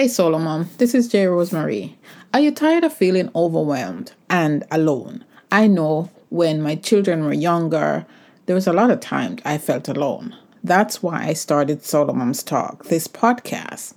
Hey 0.00 0.08
Solo 0.08 0.38
Mom, 0.38 0.66
this 0.78 0.94
is 0.94 1.08
J 1.08 1.26
Rosemary. 1.26 1.98
Are 2.32 2.40
you 2.40 2.52
tired 2.52 2.84
of 2.84 2.92
feeling 2.94 3.30
overwhelmed 3.36 4.12
and 4.30 4.64
alone? 4.70 5.26
I 5.52 5.66
know 5.66 6.08
when 6.30 6.62
my 6.62 6.76
children 6.76 7.22
were 7.22 7.34
younger, 7.34 8.06
there 8.46 8.54
was 8.54 8.66
a 8.66 8.72
lot 8.72 8.90
of 8.90 9.00
times 9.00 9.42
I 9.44 9.58
felt 9.58 9.88
alone. 9.88 10.34
That's 10.64 11.02
why 11.02 11.26
I 11.26 11.34
started 11.34 11.84
Solo 11.84 12.14
Moms 12.14 12.42
Talk, 12.42 12.84
this 12.84 13.06
podcast. 13.06 13.92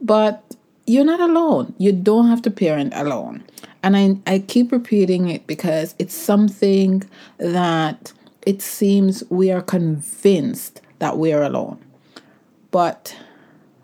But 0.00 0.56
you're 0.84 1.04
not 1.04 1.20
alone. 1.20 1.76
You 1.78 1.92
don't 1.92 2.26
have 2.26 2.42
to 2.42 2.50
parent 2.50 2.92
alone. 2.96 3.44
And 3.84 3.96
I, 3.96 4.16
I 4.26 4.40
keep 4.40 4.72
repeating 4.72 5.28
it 5.28 5.46
because 5.46 5.94
it's 6.00 6.12
something 6.12 7.08
that 7.38 8.12
it 8.42 8.62
seems 8.62 9.22
we 9.30 9.52
are 9.52 9.62
convinced 9.62 10.80
that 10.98 11.18
we're 11.18 11.44
alone. 11.44 11.78
But 12.72 13.16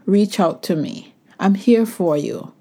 reach 0.07 0.41
out 0.41 0.65
to 0.65 0.75
me. 0.75 1.12
I'm 1.43 1.57
here 1.57 1.85
for 1.85 2.17
you. 2.17 2.53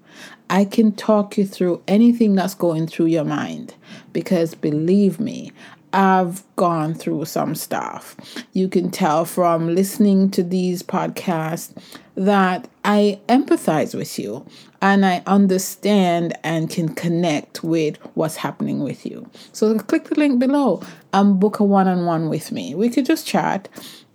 I 0.50 0.64
can 0.64 0.90
talk 0.90 1.38
you 1.38 1.46
through 1.46 1.84
anything 1.86 2.34
that's 2.34 2.54
going 2.54 2.88
through 2.88 3.06
your 3.06 3.24
mind 3.24 3.76
because 4.12 4.56
believe 4.56 5.20
me, 5.20 5.52
I've 5.92 6.42
gone 6.56 6.94
through 6.94 7.26
some 7.26 7.54
stuff. 7.54 8.16
You 8.52 8.68
can 8.68 8.90
tell 8.90 9.24
from 9.24 9.72
listening 9.72 10.32
to 10.32 10.42
these 10.42 10.82
podcasts 10.82 11.72
that 12.16 12.68
I 12.84 13.20
empathize 13.28 13.94
with 13.94 14.18
you 14.18 14.44
and 14.80 15.06
I 15.06 15.22
understand 15.26 16.36
and 16.42 16.68
can 16.68 16.92
connect 16.92 17.62
with 17.62 17.98
what's 18.14 18.36
happening 18.36 18.82
with 18.82 19.06
you. 19.06 19.30
So 19.52 19.78
click 19.78 20.08
the 20.08 20.16
link 20.16 20.40
below 20.40 20.82
and 21.12 21.38
book 21.38 21.60
a 21.60 21.64
one 21.64 21.86
on 21.86 22.04
one 22.04 22.28
with 22.28 22.50
me. 22.50 22.74
We 22.74 22.90
could 22.90 23.06
just 23.06 23.28
chat. 23.28 23.68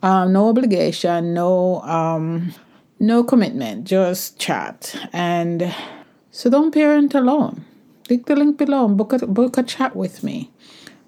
Um, 0.03 0.33
no 0.33 0.49
obligation, 0.49 1.33
no 1.33 1.81
um, 1.81 2.53
no 2.99 3.23
commitment, 3.23 3.85
just 3.85 4.39
chat. 4.39 4.95
And 5.13 5.73
so 6.31 6.49
don't 6.49 6.73
parent 6.73 7.13
alone. 7.13 7.65
Click 8.07 8.25
the 8.25 8.35
link 8.35 8.57
below 8.57 8.85
and 8.85 8.97
book 8.97 9.13
a, 9.13 9.25
book 9.27 9.57
a 9.57 9.63
chat 9.63 9.95
with 9.95 10.23
me. 10.23 10.51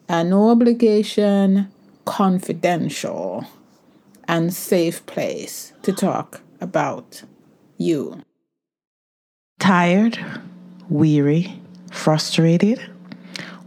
And 0.08 0.32
no 0.32 0.50
obligation, 0.50 1.72
confidential, 2.06 3.46
and 4.28 4.54
safe 4.54 5.06
place 5.06 5.74
to 5.84 5.94
talk 5.94 6.42
about 6.60 7.24
you. 7.78 8.22
Tired, 9.60 10.20
weary, 10.90 11.62
frustrated? 11.92 12.80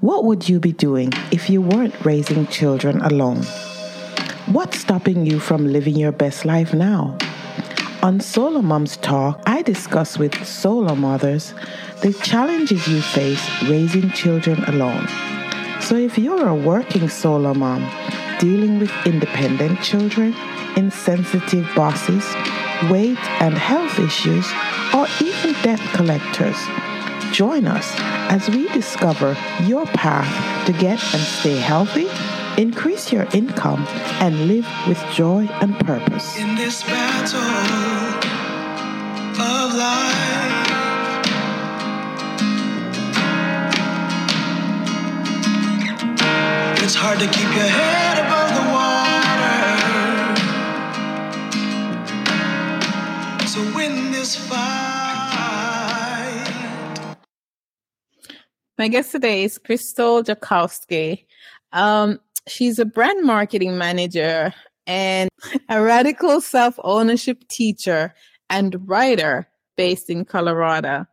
What 0.01 0.25
would 0.25 0.49
you 0.49 0.59
be 0.59 0.73
doing 0.73 1.13
if 1.31 1.49
you 1.49 1.63
weren't 1.63 2.05
raising 2.05 2.47
children 2.49 3.01
alone? 3.03 3.43
What's 4.47 4.79
stopping 4.79 5.25
you 5.25 5.39
from 5.39 5.73
living 5.73 5.97
your 5.97 6.13
best 6.13 6.45
life 6.45 6.75
now? 6.75 7.19
On 8.03 8.19
Solo 8.19 8.63
Moms 8.63 8.97
Talk, 8.97 9.41
I 9.47 9.63
discuss 9.63 10.19
with 10.19 10.45
solo 10.45 10.97
mothers 10.97 11.55
the 12.01 12.13
challenges 12.13 12.89
you 12.89 13.01
face 13.01 13.49
raising 13.69 14.11
children 14.11 14.65
alone. 14.65 15.07
So 15.81 15.95
if 15.95 16.19
you're 16.19 16.49
a 16.49 16.55
working 16.55 17.09
solo 17.09 17.55
mom 17.55 17.89
dealing 18.41 18.81
with 18.81 18.91
independent 19.07 19.81
children, 19.83 20.35
insensitive 20.77 21.73
bosses, 21.77 22.25
weight 22.91 23.23
and 23.41 23.55
health 23.55 23.97
issues, 24.01 24.51
or 24.93 25.07
even 25.21 25.53
debt 25.63 25.79
collectors, 25.95 26.59
join 27.31 27.69
us 27.69 27.95
as 28.33 28.49
we 28.51 28.67
discover 28.71 29.37
your 29.63 29.87
path 29.87 30.67
to 30.67 30.73
get 30.73 30.99
and 31.15 31.23
stay 31.23 31.55
healthy, 31.55 32.09
increase 32.59 33.13
your 33.13 33.27
income, 33.33 33.85
and 34.21 34.47
live 34.49 34.67
with 34.87 34.99
joy 35.13 35.47
and 35.61 35.79
purpose. 35.81 36.37
In 36.39 36.55
this 36.55 36.83
battle 36.85 37.41
of 39.41 39.75
life. 39.75 40.23
It's 46.85 46.95
hard 46.95 47.19
to 47.21 47.27
keep 47.27 47.49
your 47.55 47.71
head 47.81 48.19
above 48.19 48.51
the 48.59 48.63
water. 48.75 49.13
So 53.47 53.61
win 53.77 54.11
this 54.11 54.37
fight. 54.37 54.73
My 58.79 58.89
guest 58.89 59.13
today 59.13 59.45
is 59.45 59.59
Krystal 59.59 60.25
Jakosky. 60.25 61.27
Um, 61.73 62.19
she's 62.49 62.79
a 62.79 62.85
brand 62.85 63.25
marketing 63.25 63.79
manager 63.79 64.53
and 64.87 65.31
a 65.69 65.83
radical 65.83 66.41
self 66.41 66.79
ownership 66.83 67.47
teacher 67.49 68.15
and 68.51 68.89
writer 68.89 69.49
based 69.77 70.11
in 70.11 70.25
Colorado. 70.25 71.07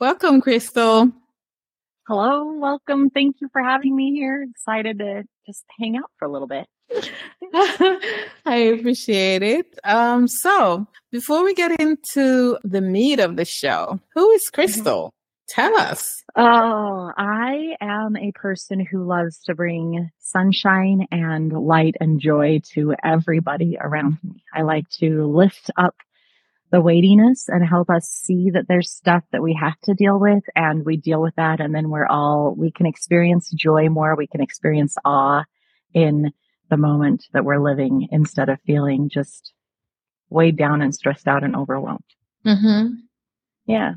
Welcome, 0.00 0.40
Krystal. 0.40 1.12
Hello, 2.06 2.52
welcome. 2.58 3.08
Thank 3.10 3.36
you 3.40 3.48
for 3.52 3.62
having 3.62 3.96
me 3.96 4.12
here. 4.12 4.46
Excited 4.50 4.98
to 4.98 5.24
just 5.46 5.64
hang 5.80 5.96
out 5.96 6.10
for 6.18 6.26
a 6.26 6.30
little 6.30 6.48
bit. 6.48 6.66
I 8.44 8.56
appreciate 8.56 9.42
it. 9.42 9.78
Um, 9.84 10.28
so 10.28 10.86
before 11.10 11.44
we 11.44 11.54
get 11.54 11.80
into 11.80 12.58
the 12.62 12.82
meat 12.82 13.20
of 13.20 13.36
the 13.36 13.44
show, 13.44 14.00
who 14.14 14.30
is 14.32 14.50
Krystal? 14.52 15.10
Tell 15.48 15.76
us. 15.76 16.22
Oh, 16.36 17.10
I 17.16 17.76
am 17.80 18.16
a 18.16 18.32
person 18.32 18.80
who 18.80 19.06
loves 19.06 19.38
to 19.44 19.54
bring 19.54 20.10
sunshine 20.24 21.06
and 21.10 21.52
light 21.52 21.94
and 22.00 22.18
joy 22.20 22.60
to 22.72 22.94
everybody 23.04 23.76
around 23.80 24.18
me. 24.22 24.42
I 24.54 24.62
like 24.62 24.88
to 25.00 25.24
lift 25.26 25.70
up 25.76 25.94
the 26.70 26.80
weightiness 26.80 27.44
and 27.48 27.64
help 27.64 27.88
us 27.90 28.08
see 28.08 28.50
that 28.50 28.66
there's 28.66 28.90
stuff 28.90 29.22
that 29.32 29.42
we 29.42 29.54
have 29.60 29.78
to 29.82 29.94
deal 29.94 30.18
with 30.18 30.42
and 30.56 30.84
we 30.84 30.96
deal 30.96 31.20
with 31.22 31.34
that 31.36 31.60
and 31.60 31.72
then 31.74 31.88
we're 31.88 32.06
all 32.06 32.52
we 32.58 32.72
can 32.72 32.86
experience 32.86 33.50
joy 33.54 33.88
more 33.88 34.16
we 34.16 34.26
can 34.26 34.40
experience 34.40 34.96
awe 35.04 35.44
in 35.92 36.32
the 36.70 36.76
moment 36.76 37.26
that 37.32 37.44
we're 37.44 37.62
living 37.62 38.08
instead 38.10 38.48
of 38.48 38.58
feeling 38.66 39.08
just 39.08 39.52
weighed 40.30 40.56
down 40.56 40.82
and 40.82 40.92
stressed 40.94 41.28
out 41.28 41.44
and 41.44 41.54
overwhelmed 41.54 42.02
Mm-hmm. 42.44 42.94
yeah 43.66 43.92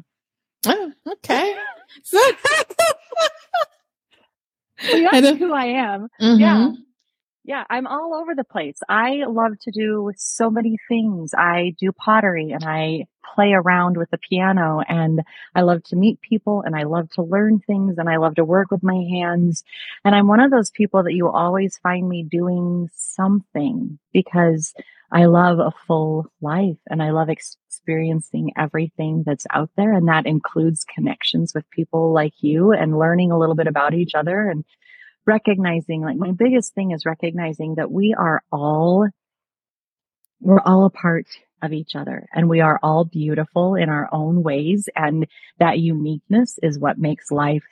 Oh, 0.67 0.91
okay. 1.07 1.55
Well, 4.83 5.09
I 5.11 5.21
that's 5.21 5.39
who 5.39 5.53
i 5.53 5.65
am 5.65 6.09
Mhm. 6.21 6.39
Yeah. 6.39 6.71
Yeah, 7.47 7.63
I'm 7.69 7.87
all 7.87 8.13
over 8.13 8.35
the 8.35 8.43
place. 8.43 8.77
I 8.89 9.23
love 9.25 9.53
to 9.61 9.71
do 9.71 10.11
so 10.17 10.49
many 10.49 10.77
things. 10.89 11.33
I 11.33 11.75
do 11.79 11.93
pottery 11.93 12.51
and 12.51 12.61
I 12.65 13.05
play 13.35 13.53
around 13.53 13.95
with 13.95 14.09
the 14.11 14.17
piano 14.17 14.81
and 14.85 15.21
I 15.55 15.61
love 15.61 15.81
to 15.83 15.95
meet 15.95 16.19
people 16.19 16.61
and 16.65 16.75
I 16.75 16.83
love 16.83 17.09
to 17.11 17.23
learn 17.23 17.59
things 17.59 17.97
and 17.97 18.09
I 18.09 18.17
love 18.17 18.35
to 18.35 18.43
work 18.43 18.69
with 18.69 18.83
my 18.83 19.01
hands. 19.09 19.63
And 20.03 20.13
I'm 20.13 20.27
one 20.27 20.41
of 20.41 20.51
those 20.51 20.71
people 20.71 21.03
that 21.03 21.13
you 21.13 21.29
always 21.29 21.77
find 21.77 22.09
me 22.09 22.21
doing 22.21 22.89
something 22.93 23.97
because 24.11 24.73
I 25.09 25.23
love 25.27 25.59
a 25.59 25.71
full 25.87 26.25
life 26.41 26.79
and 26.89 27.01
I 27.01 27.11
love 27.11 27.29
experiencing 27.29 28.51
everything 28.57 29.23
that's 29.25 29.47
out 29.53 29.69
there. 29.77 29.93
And 29.93 30.09
that 30.09 30.25
includes 30.25 30.83
connections 30.83 31.53
with 31.55 31.63
people 31.69 32.11
like 32.11 32.33
you 32.41 32.73
and 32.73 32.99
learning 32.99 33.31
a 33.31 33.39
little 33.39 33.55
bit 33.55 33.67
about 33.67 33.93
each 33.93 34.15
other 34.15 34.49
and 34.49 34.65
recognizing 35.27 36.01
like 36.01 36.17
my 36.17 36.31
biggest 36.31 36.73
thing 36.73 36.91
is 36.91 37.05
recognizing 37.05 37.75
that 37.75 37.91
we 37.91 38.15
are 38.17 38.41
all 38.51 39.07
we're 40.39 40.61
all 40.61 40.85
a 40.85 40.89
part 40.89 41.27
of 41.61 41.73
each 41.73 41.95
other 41.95 42.27
and 42.33 42.49
we 42.49 42.61
are 42.61 42.79
all 42.83 43.03
beautiful 43.03 43.75
in 43.75 43.89
our 43.89 44.07
own 44.11 44.43
ways. 44.43 44.89
And 44.95 45.27
that 45.59 45.79
uniqueness 45.79 46.59
is 46.61 46.79
what 46.79 46.97
makes 46.97 47.31
life 47.31 47.63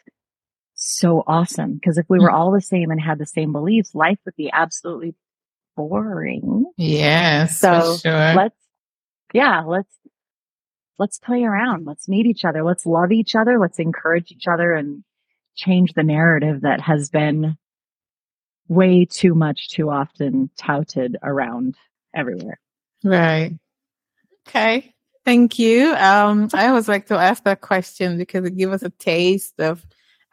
so 0.74 1.24
awesome. 1.28 1.76
Because 1.76 1.98
if 1.98 2.06
we 2.10 2.20
were 2.20 2.32
mm. 2.32 2.34
all 2.34 2.52
the 2.52 2.62
same 2.62 2.92
and 2.92 3.00
had 3.00 3.20
the 3.20 3.26
same 3.26 3.52
beliefs 3.52 3.94
life 3.94 4.18
would 4.26 4.36
be 4.36 4.50
absolutely 4.52 5.16
boring. 5.76 6.66
Yes, 6.78 7.60
so 7.60 7.98
sure. 7.98 8.34
let's 8.34 8.56
yeah 9.34 9.62
let's 9.62 9.94
let's 10.98 11.20
play 11.20 11.44
around. 11.44 11.86
Let's 11.86 12.08
meet 12.08 12.26
each 12.26 12.46
other. 12.46 12.64
Let's 12.64 12.86
love 12.86 13.12
each 13.12 13.36
other. 13.36 13.60
Let's 13.60 13.80
encourage 13.80 14.32
each 14.32 14.48
other 14.48 14.74
and 14.74 15.04
change 15.56 15.94
the 15.94 16.04
narrative 16.04 16.62
that 16.62 16.82
has 16.82 17.10
been 17.10 17.58
way 18.68 19.06
too 19.06 19.36
much 19.36 19.70
too 19.70 19.90
often 19.90 20.50
touted 20.58 21.18
around 21.24 21.76
everywhere 22.16 22.60
Right. 23.06 23.54
Okay. 24.48 24.94
Thank 25.24 25.60
you. 25.60 25.94
Um, 25.96 26.50
I 26.54 26.68
always 26.68 26.88
like 26.88 27.06
to 27.08 27.16
ask 27.16 27.44
that 27.44 27.62
question 27.62 28.18
because 28.18 28.46
it 28.46 28.58
gives 28.58 28.74
us 28.74 28.84
a 28.84 28.90
taste 28.90 29.60
of, 29.60 29.86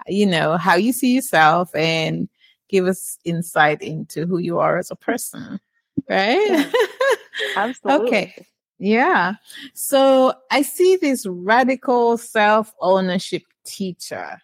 you 0.07 0.27
know, 0.27 0.57
how 0.57 0.75
you 0.75 0.93
see 0.93 1.15
yourself 1.15 1.75
and 1.75 2.29
give 2.69 2.87
us 2.87 3.19
insight 3.25 3.83
into 3.83 4.27
who 4.27 4.39
you 4.39 4.59
are 4.59 4.79
as 4.79 4.91
a 4.91 4.97
person. 4.97 5.61
Right? 6.09 6.73
absolutely 7.57 8.09
Okay. 8.09 8.47
Yeah. 8.79 9.35
So 9.75 10.35
I 10.51 10.63
see 10.63 10.97
this 10.97 11.27
radical 11.27 12.17
self 12.17 12.73
ownership 12.81 13.43
teacher. 13.65 14.41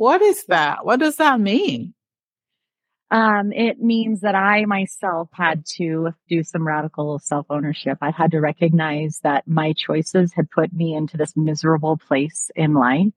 What 0.00 0.22
is 0.22 0.46
that? 0.46 0.86
What 0.86 0.98
does 0.98 1.16
that 1.16 1.38
mean? 1.38 1.92
Um, 3.10 3.52
it 3.52 3.80
means 3.80 4.22
that 4.22 4.34
I 4.34 4.64
myself 4.64 5.28
had 5.30 5.66
to 5.76 6.14
do 6.26 6.42
some 6.42 6.66
radical 6.66 7.18
self 7.18 7.44
ownership. 7.50 7.98
I 8.00 8.10
had 8.10 8.30
to 8.30 8.40
recognize 8.40 9.20
that 9.24 9.46
my 9.46 9.74
choices 9.74 10.32
had 10.32 10.50
put 10.50 10.72
me 10.72 10.94
into 10.94 11.18
this 11.18 11.36
miserable 11.36 11.98
place 11.98 12.50
in 12.56 12.72
life 12.72 13.12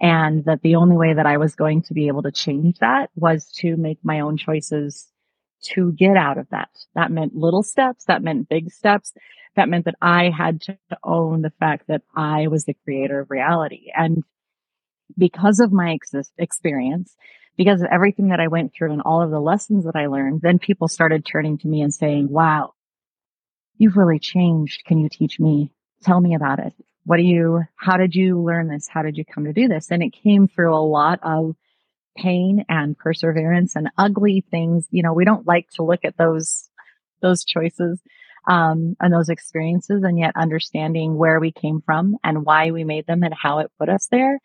and 0.00 0.42
that 0.46 0.62
the 0.62 0.76
only 0.76 0.96
way 0.96 1.12
that 1.12 1.26
I 1.26 1.36
was 1.36 1.54
going 1.54 1.82
to 1.82 1.92
be 1.92 2.06
able 2.06 2.22
to 2.22 2.32
change 2.32 2.78
that 2.78 3.10
was 3.14 3.52
to 3.56 3.76
make 3.76 3.98
my 4.02 4.20
own 4.20 4.38
choices 4.38 5.06
to 5.74 5.92
get 5.92 6.16
out 6.16 6.38
of 6.38 6.48
that. 6.48 6.70
That 6.94 7.10
meant 7.10 7.36
little 7.36 7.62
steps. 7.62 8.06
That 8.06 8.22
meant 8.22 8.48
big 8.48 8.70
steps. 8.70 9.12
That 9.54 9.68
meant 9.68 9.84
that 9.84 9.96
I 10.00 10.30
had 10.30 10.62
to 10.62 10.78
own 11.04 11.42
the 11.42 11.52
fact 11.60 11.88
that 11.88 12.00
I 12.16 12.46
was 12.46 12.64
the 12.64 12.76
creator 12.86 13.20
of 13.20 13.30
reality. 13.30 13.90
And 13.94 14.24
because 15.16 15.60
of 15.60 15.72
my 15.72 15.94
ex- 15.94 16.32
experience, 16.38 17.14
because 17.56 17.82
of 17.82 17.88
everything 17.92 18.28
that 18.28 18.40
I 18.40 18.48
went 18.48 18.72
through 18.72 18.92
and 18.92 19.02
all 19.02 19.22
of 19.22 19.30
the 19.30 19.40
lessons 19.40 19.84
that 19.84 19.96
I 19.96 20.06
learned, 20.06 20.40
then 20.42 20.58
people 20.58 20.88
started 20.88 21.24
turning 21.24 21.58
to 21.58 21.68
me 21.68 21.82
and 21.82 21.92
saying, 21.92 22.28
wow, 22.30 22.72
you've 23.76 23.96
really 23.96 24.18
changed. 24.18 24.84
Can 24.86 24.98
you 24.98 25.08
teach 25.08 25.38
me? 25.38 25.72
Tell 26.02 26.20
me 26.20 26.34
about 26.34 26.58
it. 26.58 26.72
What 27.04 27.16
do 27.16 27.22
you, 27.22 27.62
how 27.76 27.96
did 27.96 28.14
you 28.14 28.40
learn 28.40 28.68
this? 28.68 28.88
How 28.88 29.02
did 29.02 29.16
you 29.16 29.24
come 29.24 29.44
to 29.44 29.52
do 29.52 29.68
this? 29.68 29.90
And 29.90 30.02
it 30.02 30.14
came 30.22 30.48
through 30.48 30.74
a 30.74 30.78
lot 30.86 31.20
of 31.22 31.56
pain 32.16 32.64
and 32.68 32.96
perseverance 32.96 33.74
and 33.76 33.90
ugly 33.98 34.44
things. 34.50 34.86
You 34.90 35.02
know, 35.02 35.12
we 35.12 35.24
don't 35.24 35.46
like 35.46 35.68
to 35.76 35.82
look 35.82 36.04
at 36.04 36.16
those, 36.16 36.68
those 37.20 37.44
choices, 37.44 38.00
um, 38.46 38.96
and 39.00 39.12
those 39.12 39.28
experiences 39.28 40.02
and 40.02 40.18
yet 40.18 40.32
understanding 40.36 41.16
where 41.16 41.38
we 41.38 41.52
came 41.52 41.80
from 41.84 42.16
and 42.24 42.44
why 42.44 42.70
we 42.70 42.84
made 42.84 43.06
them 43.06 43.22
and 43.22 43.34
how 43.34 43.60
it 43.60 43.70
put 43.78 43.88
us 43.88 44.08
there. 44.10 44.40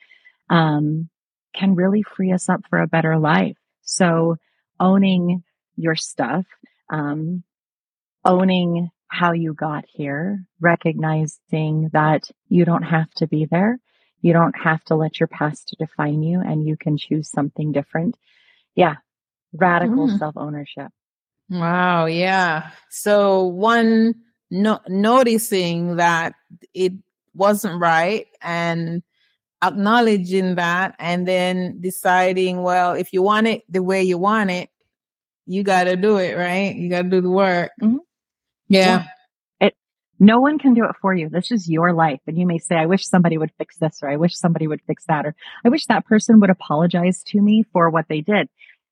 Um, 0.50 1.10
can 1.56 1.76
really 1.76 2.04
free 2.04 2.32
us 2.32 2.50
up 2.50 2.62
for 2.70 2.80
a 2.80 2.88
better 2.88 3.18
life. 3.18 3.58
So 3.82 4.38
owning 4.80 5.44
your 5.76 5.96
stuff, 5.96 6.46
um, 6.90 7.44
owning 8.24 8.90
how 9.08 9.32
you 9.32 9.54
got 9.54 9.86
here, 9.88 10.46
recognizing 10.60 11.90
that 11.94 12.30
you 12.50 12.66
don't 12.66 12.84
have 12.84 13.10
to 13.16 13.28
be 13.28 13.46
there. 13.46 13.80
You 14.22 14.34
don't 14.34 14.56
have 14.58 14.84
to 14.86 14.96
let 14.96 15.20
your 15.20 15.28
past 15.28 15.76
define 15.80 16.22
you 16.24 16.42
and 16.42 16.68
you 16.68 16.76
can 16.78 16.98
choose 16.98 17.30
something 17.30 17.72
different. 17.72 18.18
Yeah. 18.76 18.96
Radical 19.54 20.08
mm. 20.08 20.20
self 20.20 20.36
ownership. 20.36 20.92
Wow. 21.50 22.08
Yeah. 22.08 22.72
So 22.90 23.46
one, 23.46 24.16
no, 24.52 24.80
noticing 24.88 25.98
that 25.98 26.34
it 26.74 26.94
wasn't 27.34 27.80
right 27.80 28.28
and 28.42 29.04
acknowledging 29.64 30.56
that 30.56 30.96
and 31.00 31.28
then 31.28 31.80
deciding, 31.82 32.62
well, 32.64 32.94
if 32.94 33.14
you 33.14 33.22
want 33.22 33.48
it 33.48 33.64
the 33.70 33.84
way 33.84 34.04
you 34.04 34.18
want 34.18 34.52
it, 34.52 34.70
you 35.46 35.64
got 35.64 35.86
to 35.86 35.96
do 35.96 36.18
it, 36.18 36.36
right? 36.36 36.76
You 36.76 36.90
got 36.90 37.04
to 37.04 37.10
do 37.10 37.22
the 37.22 37.30
work. 37.30 37.72
Mm-hmm. 37.82 37.98
Yeah. 38.68 38.80
yeah. 38.80 39.68
It, 39.68 39.76
no 40.20 40.40
one 40.40 40.60
can 40.60 40.74
do 40.74 40.84
it 40.84 40.96
for 41.02 41.14
you. 41.14 41.30
This 41.30 41.52
is 41.52 41.70
your 41.70 41.94
life. 41.94 42.20
And 42.28 42.38
you 42.38 42.46
may 42.46 42.58
say, 42.58 42.76
I 42.76 42.86
wish 42.86 43.08
somebody 43.08 43.38
would 43.38 43.52
fix 43.58 43.78
this, 43.78 44.00
or 44.02 44.10
I 44.10 44.18
wish 44.18 44.36
somebody 44.36 44.68
would 44.68 44.82
fix 44.86 45.06
that, 45.06 45.26
or 45.26 45.36
I 45.66 45.70
wish 45.70 45.86
that 45.86 46.06
person 46.06 46.40
would 46.42 46.50
apologize 46.50 47.24
to 47.28 47.42
me 47.42 47.64
for 47.72 47.90
what 47.90 48.06
they 48.10 48.22
did. 48.22 48.50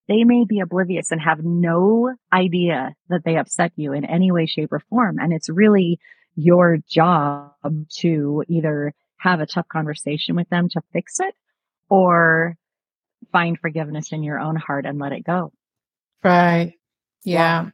They 0.08 0.24
may 0.24 0.46
be 0.46 0.60
oblivious 0.60 1.12
and 1.12 1.20
have 1.20 1.44
no 1.44 2.16
idea 2.32 2.94
that 3.10 3.24
they 3.26 3.38
upset 3.38 3.72
you 3.76 3.92
in 3.92 4.06
any 4.06 4.32
way, 4.32 4.46
shape, 4.46 4.72
or 4.72 4.80
form. 4.80 5.18
And 5.20 5.34
it's 5.34 5.50
really 5.50 6.00
your 6.36 6.78
job 6.88 7.54
to 7.98 8.44
either 8.48 8.94
have 9.26 9.40
a 9.40 9.46
tough 9.48 9.68
conversation 9.68 10.36
with 10.36 10.48
them 10.50 10.70
to 10.70 10.82
fix 10.94 11.20
it 11.20 11.34
or 11.90 12.56
find 13.32 13.60
forgiveness 13.60 14.12
in 14.12 14.22
your 14.22 14.40
own 14.40 14.56
heart 14.56 14.86
and 14.86 15.00
let 15.00 15.12
it 15.12 15.24
go. 15.24 15.52
Right. 16.24 16.74
Yeah. 17.24 17.72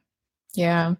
Yeah. 0.54 0.94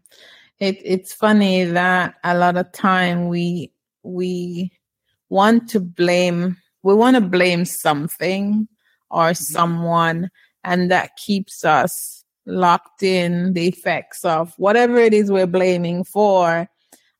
It, 0.58 0.78
it's 0.84 1.14
funny 1.14 1.64
that 1.64 2.16
a 2.22 2.36
lot 2.36 2.56
of 2.58 2.70
time 2.72 3.28
we, 3.28 3.72
we 4.02 4.70
want 5.30 5.70
to 5.70 5.80
blame, 5.80 6.58
we 6.82 6.94
want 6.94 7.16
to 7.16 7.22
blame 7.22 7.64
something 7.64 8.68
or 9.10 9.30
mm-hmm. 9.30 9.42
someone 9.42 10.30
and 10.64 10.90
that 10.90 11.16
keeps 11.16 11.64
us 11.64 12.24
locked 12.44 13.02
in 13.02 13.54
the 13.54 13.68
effects 13.68 14.22
of 14.24 14.52
whatever 14.58 14.98
it 14.98 15.14
is 15.14 15.30
we're 15.30 15.46
blaming 15.46 16.04
for 16.04 16.68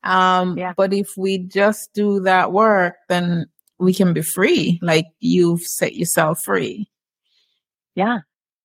um, 0.03 0.57
yeah. 0.57 0.73
But 0.75 0.93
if 0.93 1.15
we 1.17 1.37
just 1.37 1.93
do 1.93 2.21
that 2.21 2.51
work, 2.51 2.95
then 3.09 3.47
we 3.79 3.93
can 3.93 4.13
be 4.13 4.21
free. 4.21 4.79
Like 4.81 5.05
you've 5.19 5.61
set 5.61 5.95
yourself 5.95 6.43
free. 6.43 6.89
Yeah. 7.95 8.19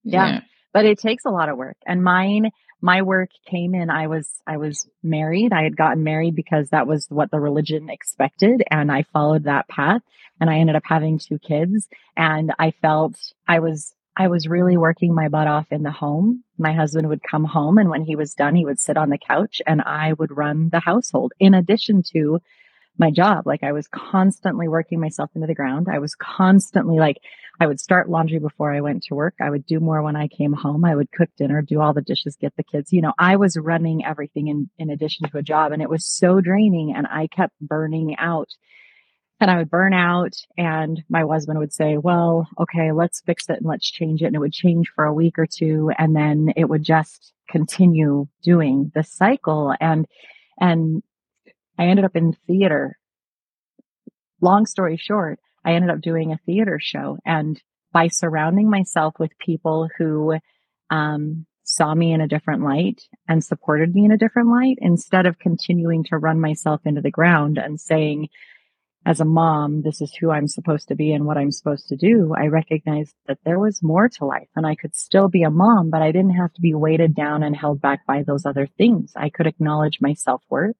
yeah. 0.04 0.26
Yeah. 0.26 0.40
But 0.72 0.84
it 0.84 0.98
takes 0.98 1.24
a 1.24 1.30
lot 1.30 1.48
of 1.48 1.56
work. 1.56 1.76
And 1.86 2.02
mine, 2.02 2.50
my 2.80 3.02
work 3.02 3.30
came 3.46 3.74
in, 3.74 3.90
I 3.90 4.06
was, 4.06 4.28
I 4.46 4.56
was 4.56 4.86
married. 5.02 5.52
I 5.52 5.62
had 5.62 5.76
gotten 5.76 6.04
married 6.04 6.36
because 6.36 6.70
that 6.70 6.86
was 6.86 7.06
what 7.08 7.30
the 7.30 7.40
religion 7.40 7.90
expected. 7.90 8.62
And 8.70 8.92
I 8.92 9.04
followed 9.12 9.44
that 9.44 9.68
path 9.68 10.02
and 10.40 10.50
I 10.50 10.58
ended 10.58 10.76
up 10.76 10.84
having 10.84 11.18
two 11.18 11.38
kids 11.38 11.88
and 12.16 12.52
I 12.58 12.72
felt 12.82 13.16
I 13.46 13.58
was 13.60 13.94
I 14.16 14.26
was 14.26 14.48
really 14.48 14.76
working 14.76 15.14
my 15.14 15.28
butt 15.28 15.46
off 15.46 15.66
in 15.70 15.84
the 15.84 15.92
home. 15.92 16.42
My 16.58 16.72
husband 16.72 17.08
would 17.08 17.22
come 17.22 17.44
home 17.44 17.78
and 17.78 17.88
when 17.88 18.04
he 18.04 18.16
was 18.16 18.34
done, 18.34 18.54
he 18.54 18.64
would 18.64 18.80
sit 18.80 18.96
on 18.96 19.10
the 19.10 19.18
couch 19.18 19.62
and 19.66 19.80
I 19.82 20.12
would 20.14 20.36
run 20.36 20.70
the 20.70 20.80
household 20.80 21.32
in 21.38 21.54
addition 21.54 22.02
to 22.14 22.40
my 22.98 23.10
job. 23.10 23.46
Like 23.46 23.62
I 23.62 23.72
was 23.72 23.88
constantly 23.88 24.68
working 24.68 25.00
myself 25.00 25.30
into 25.34 25.46
the 25.46 25.54
ground. 25.54 25.86
I 25.90 25.98
was 25.98 26.14
constantly 26.16 26.98
like, 26.98 27.18
I 27.60 27.66
would 27.66 27.80
start 27.80 28.10
laundry 28.10 28.38
before 28.38 28.72
I 28.72 28.80
went 28.80 29.04
to 29.04 29.14
work. 29.14 29.34
I 29.40 29.50
would 29.50 29.66
do 29.66 29.80
more 29.80 30.02
when 30.02 30.16
I 30.16 30.28
came 30.28 30.52
home. 30.52 30.84
I 30.84 30.94
would 30.94 31.10
cook 31.12 31.28
dinner, 31.36 31.62
do 31.62 31.80
all 31.80 31.92
the 31.92 32.02
dishes, 32.02 32.36
get 32.40 32.54
the 32.56 32.62
kids. 32.64 32.92
You 32.92 33.02
know, 33.02 33.14
I 33.18 33.36
was 33.36 33.56
running 33.56 34.04
everything 34.04 34.48
in, 34.48 34.68
in 34.78 34.90
addition 34.90 35.28
to 35.28 35.38
a 35.38 35.42
job 35.42 35.72
and 35.72 35.82
it 35.82 35.90
was 35.90 36.06
so 36.06 36.40
draining 36.40 36.94
and 36.96 37.06
I 37.06 37.28
kept 37.28 37.54
burning 37.60 38.16
out 38.18 38.48
and 39.40 39.50
I 39.50 39.58
would 39.58 39.70
burn 39.70 39.94
out 39.94 40.34
and 40.56 41.02
my 41.08 41.22
husband 41.22 41.58
would 41.58 41.72
say, 41.72 41.96
well, 41.96 42.48
okay, 42.58 42.90
let's 42.92 43.20
fix 43.20 43.48
it 43.48 43.58
and 43.58 43.66
let's 43.66 43.88
change 43.88 44.22
it. 44.22 44.26
And 44.26 44.34
it 44.34 44.40
would 44.40 44.52
change 44.52 44.90
for 44.94 45.04
a 45.04 45.14
week 45.14 45.38
or 45.38 45.46
two. 45.46 45.92
And 45.96 46.14
then 46.14 46.52
it 46.56 46.68
would 46.68 46.82
just 46.82 47.32
continue 47.48 48.26
doing 48.42 48.90
the 48.94 49.04
cycle. 49.04 49.72
And, 49.80 50.06
and 50.60 51.02
I 51.78 51.86
ended 51.86 52.04
up 52.04 52.16
in 52.16 52.36
theater. 52.46 52.98
Long 54.40 54.66
story 54.66 54.96
short, 54.96 55.38
I 55.64 55.74
ended 55.74 55.90
up 55.90 56.00
doing 56.00 56.32
a 56.32 56.40
theater 56.44 56.78
show 56.80 57.18
and 57.24 57.60
by 57.92 58.08
surrounding 58.08 58.68
myself 58.68 59.14
with 59.18 59.38
people 59.38 59.88
who, 59.98 60.36
um, 60.90 61.46
saw 61.68 61.94
me 61.94 62.14
in 62.14 62.22
a 62.22 62.28
different 62.28 62.62
light 62.62 63.02
and 63.28 63.44
supported 63.44 63.94
me 63.94 64.06
in 64.06 64.10
a 64.10 64.16
different 64.16 64.48
light 64.48 64.78
instead 64.80 65.26
of 65.26 65.38
continuing 65.38 66.02
to 66.02 66.16
run 66.16 66.40
myself 66.40 66.80
into 66.86 67.02
the 67.02 67.10
ground 67.10 67.58
and 67.58 67.78
saying, 67.78 68.26
as 69.06 69.20
a 69.20 69.24
mom, 69.24 69.82
this 69.82 70.00
is 70.00 70.14
who 70.14 70.30
I'm 70.30 70.48
supposed 70.48 70.88
to 70.88 70.94
be 70.94 71.12
and 71.12 71.24
what 71.24 71.38
I'm 71.38 71.52
supposed 71.52 71.88
to 71.88 71.96
do, 71.96 72.34
I 72.36 72.46
recognized 72.46 73.14
that 73.26 73.38
there 73.44 73.58
was 73.58 73.82
more 73.82 74.08
to 74.08 74.24
life 74.24 74.48
and 74.54 74.66
I 74.66 74.74
could 74.74 74.94
still 74.94 75.28
be 75.28 75.44
a 75.44 75.50
mom, 75.50 75.90
but 75.90 76.02
I 76.02 76.12
didn't 76.12 76.36
have 76.36 76.52
to 76.54 76.60
be 76.60 76.74
weighted 76.74 77.14
down 77.14 77.42
and 77.42 77.56
held 77.56 77.80
back 77.80 78.04
by 78.06 78.22
those 78.22 78.44
other 78.44 78.66
things. 78.66 79.12
I 79.16 79.30
could 79.30 79.46
acknowledge 79.46 79.98
my 80.00 80.14
self 80.14 80.42
worth 80.50 80.76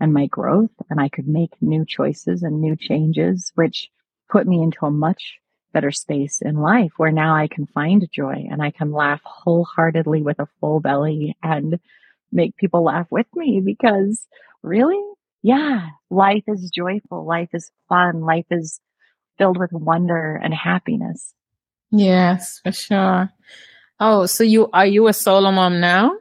and 0.00 0.12
my 0.12 0.26
growth 0.26 0.72
and 0.90 1.00
I 1.00 1.08
could 1.08 1.28
make 1.28 1.52
new 1.60 1.84
choices 1.86 2.42
and 2.42 2.60
new 2.60 2.76
changes, 2.76 3.52
which 3.54 3.88
put 4.28 4.46
me 4.46 4.62
into 4.62 4.84
a 4.84 4.90
much 4.90 5.38
better 5.72 5.90
space 5.90 6.40
in 6.42 6.56
life 6.56 6.92
where 6.96 7.12
now 7.12 7.34
I 7.34 7.48
can 7.48 7.66
find 7.66 8.06
joy 8.12 8.46
and 8.50 8.62
I 8.62 8.70
can 8.70 8.92
laugh 8.92 9.20
wholeheartedly 9.24 10.22
with 10.22 10.38
a 10.38 10.48
full 10.60 10.80
belly 10.80 11.36
and 11.42 11.78
make 12.30 12.56
people 12.56 12.84
laugh 12.84 13.06
with 13.10 13.26
me 13.34 13.60
because 13.64 14.26
really 14.62 15.00
yeah, 15.44 15.88
life 16.08 16.44
is 16.48 16.70
joyful. 16.74 17.26
Life 17.26 17.50
is 17.52 17.70
fun. 17.90 18.22
Life 18.22 18.46
is 18.50 18.80
filled 19.36 19.58
with 19.58 19.74
wonder 19.74 20.40
and 20.42 20.54
happiness. 20.54 21.34
Yes, 21.90 22.60
for 22.64 22.72
sure. 22.72 23.30
Oh, 24.00 24.24
so 24.24 24.42
you 24.42 24.70
are 24.72 24.86
you 24.86 25.06
a 25.06 25.12
solo 25.12 25.52
mom 25.52 25.80
now? 25.80 26.16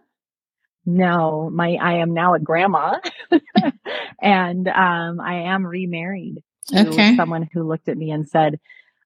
No, 0.86 1.50
my 1.50 1.78
I 1.82 2.00
am 2.00 2.14
now 2.14 2.34
a 2.34 2.40
grandma, 2.40 3.00
and 4.22 4.68
um, 4.68 5.22
I 5.22 5.44
am 5.44 5.66
remarried 5.66 6.44
to 6.68 6.90
okay. 6.90 7.16
someone 7.16 7.48
who 7.54 7.64
looked 7.64 7.88
at 7.88 7.98
me 7.98 8.12
and 8.12 8.28
said, 8.28 8.60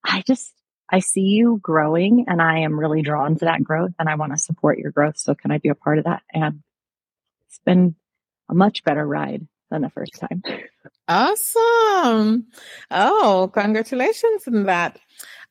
"I 0.04 0.24
just 0.26 0.52
I 0.92 0.98
see 0.98 1.22
you 1.22 1.60
growing, 1.62 2.26
and 2.28 2.42
I 2.42 2.62
am 2.62 2.80
really 2.80 3.04
drawn 3.04 3.36
to 3.38 3.46
that 3.46 3.64
growth, 3.64 3.92
and 4.00 4.10
I 4.10 4.16
want 4.16 4.34
to 4.34 4.40
support 4.40 4.80
your 4.80 4.90
growth. 4.90 5.20
So 5.20 5.36
can 5.36 5.52
I 5.52 5.60
be 5.60 5.70
a 5.70 5.76
part 5.76 6.00
of 6.00 6.06
that?" 6.06 6.24
And 6.34 6.64
it's 7.48 7.60
been 7.64 7.94
a 8.50 8.56
much 8.56 8.84
better 8.84 9.06
ride 9.06 9.48
than 9.70 9.82
the 9.82 9.90
first 9.90 10.14
time. 10.20 10.44
Awesome. 11.08 12.48
Oh, 12.92 13.50
congratulations 13.54 14.48
on 14.48 14.64
that. 14.64 15.00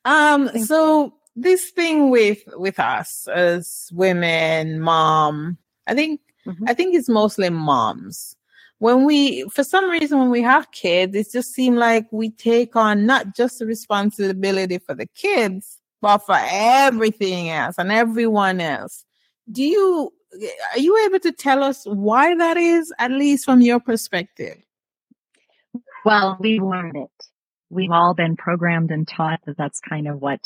Um, 0.05 0.49
Thank 0.49 0.67
so 0.67 1.05
you. 1.05 1.13
this 1.35 1.69
thing 1.71 2.09
with 2.09 2.43
with 2.55 2.79
us 2.79 3.27
as 3.27 3.89
women, 3.91 4.79
mom, 4.79 5.57
I 5.87 5.93
think 5.93 6.21
mm-hmm. 6.45 6.65
I 6.67 6.73
think 6.73 6.95
it's 6.95 7.09
mostly 7.09 7.49
moms. 7.49 8.35
When 8.79 9.05
we 9.05 9.43
for 9.49 9.63
some 9.63 9.89
reason 9.89 10.19
when 10.19 10.29
we 10.29 10.43
have 10.43 10.71
kids, 10.71 11.15
it 11.15 11.31
just 11.31 11.53
seems 11.53 11.77
like 11.77 12.05
we 12.11 12.29
take 12.29 12.75
on 12.75 13.05
not 13.05 13.35
just 13.35 13.59
the 13.59 13.65
responsibility 13.65 14.77
for 14.77 14.93
the 14.93 15.07
kids, 15.07 15.79
but 16.01 16.19
for 16.19 16.37
everything 16.39 17.49
else 17.49 17.75
and 17.77 17.91
everyone 17.91 18.61
else. 18.61 19.03
do 19.51 19.63
you 19.63 20.11
are 20.33 20.79
you 20.79 21.05
able 21.05 21.19
to 21.19 21.31
tell 21.31 21.63
us 21.63 21.83
why 21.85 22.35
that 22.35 22.57
is, 22.57 22.93
at 22.99 23.11
least 23.11 23.45
from 23.45 23.61
your 23.61 23.79
perspective? 23.79 24.57
Well, 26.05 26.37
we 26.39 26.59
learned 26.59 26.95
it. 26.95 27.25
We've 27.69 27.91
all 27.91 28.13
been 28.13 28.37
programmed 28.37 28.91
and 28.91 29.07
taught 29.07 29.41
that 29.45 29.57
that's 29.57 29.79
kind 29.79 30.07
of 30.07 30.21
what 30.21 30.39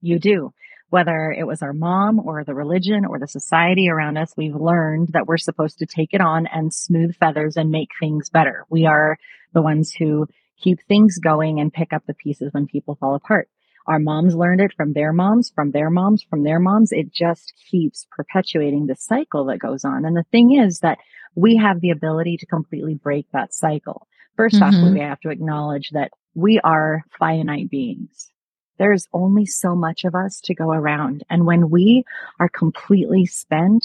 you 0.00 0.18
do. 0.18 0.52
Whether 0.90 1.32
it 1.32 1.46
was 1.46 1.60
our 1.60 1.72
mom 1.72 2.20
or 2.20 2.44
the 2.44 2.54
religion 2.54 3.04
or 3.04 3.18
the 3.18 3.26
society 3.26 3.90
around 3.90 4.16
us, 4.16 4.32
we've 4.36 4.54
learned 4.54 5.08
that 5.12 5.26
we're 5.26 5.36
supposed 5.36 5.78
to 5.78 5.86
take 5.86 6.10
it 6.12 6.20
on 6.20 6.46
and 6.46 6.72
smooth 6.72 7.14
feathers 7.16 7.56
and 7.56 7.70
make 7.70 7.90
things 8.00 8.30
better. 8.30 8.64
We 8.70 8.86
are 8.86 9.18
the 9.52 9.60
ones 9.60 9.92
who 9.92 10.28
keep 10.56 10.78
things 10.88 11.18
going 11.18 11.60
and 11.60 11.72
pick 11.72 11.92
up 11.92 12.04
the 12.06 12.14
pieces 12.14 12.52
when 12.52 12.66
people 12.66 12.94
fall 12.94 13.14
apart. 13.14 13.48
Our 13.88 13.98
moms 13.98 14.34
learned 14.34 14.60
it 14.60 14.74
from 14.76 14.92
their 14.92 15.14
moms, 15.14 15.50
from 15.50 15.70
their 15.70 15.88
moms, 15.88 16.22
from 16.22 16.44
their 16.44 16.60
moms. 16.60 16.92
It 16.92 17.10
just 17.12 17.54
keeps 17.70 18.06
perpetuating 18.10 18.86
the 18.86 18.96
cycle 18.96 19.46
that 19.46 19.58
goes 19.58 19.82
on. 19.84 20.04
And 20.04 20.14
the 20.14 20.26
thing 20.30 20.52
is 20.52 20.80
that 20.80 20.98
we 21.34 21.56
have 21.56 21.80
the 21.80 21.90
ability 21.90 22.36
to 22.36 22.46
completely 22.46 22.94
break 22.94 23.26
that 23.32 23.54
cycle. 23.54 24.06
1st 24.38 24.60
mm-hmm. 24.60 24.84
off, 24.84 24.92
we 24.92 25.00
have 25.00 25.20
to 25.20 25.30
acknowledge 25.30 25.90
that 25.90 26.10
we 26.34 26.60
are 26.60 27.02
finite 27.18 27.70
beings. 27.70 28.30
There's 28.78 29.08
only 29.12 29.46
so 29.46 29.74
much 29.74 30.04
of 30.04 30.14
us 30.14 30.40
to 30.42 30.54
go 30.54 30.70
around. 30.70 31.24
And 31.30 31.46
when 31.46 31.70
we 31.70 32.04
are 32.38 32.48
completely 32.48 33.24
spent, 33.24 33.84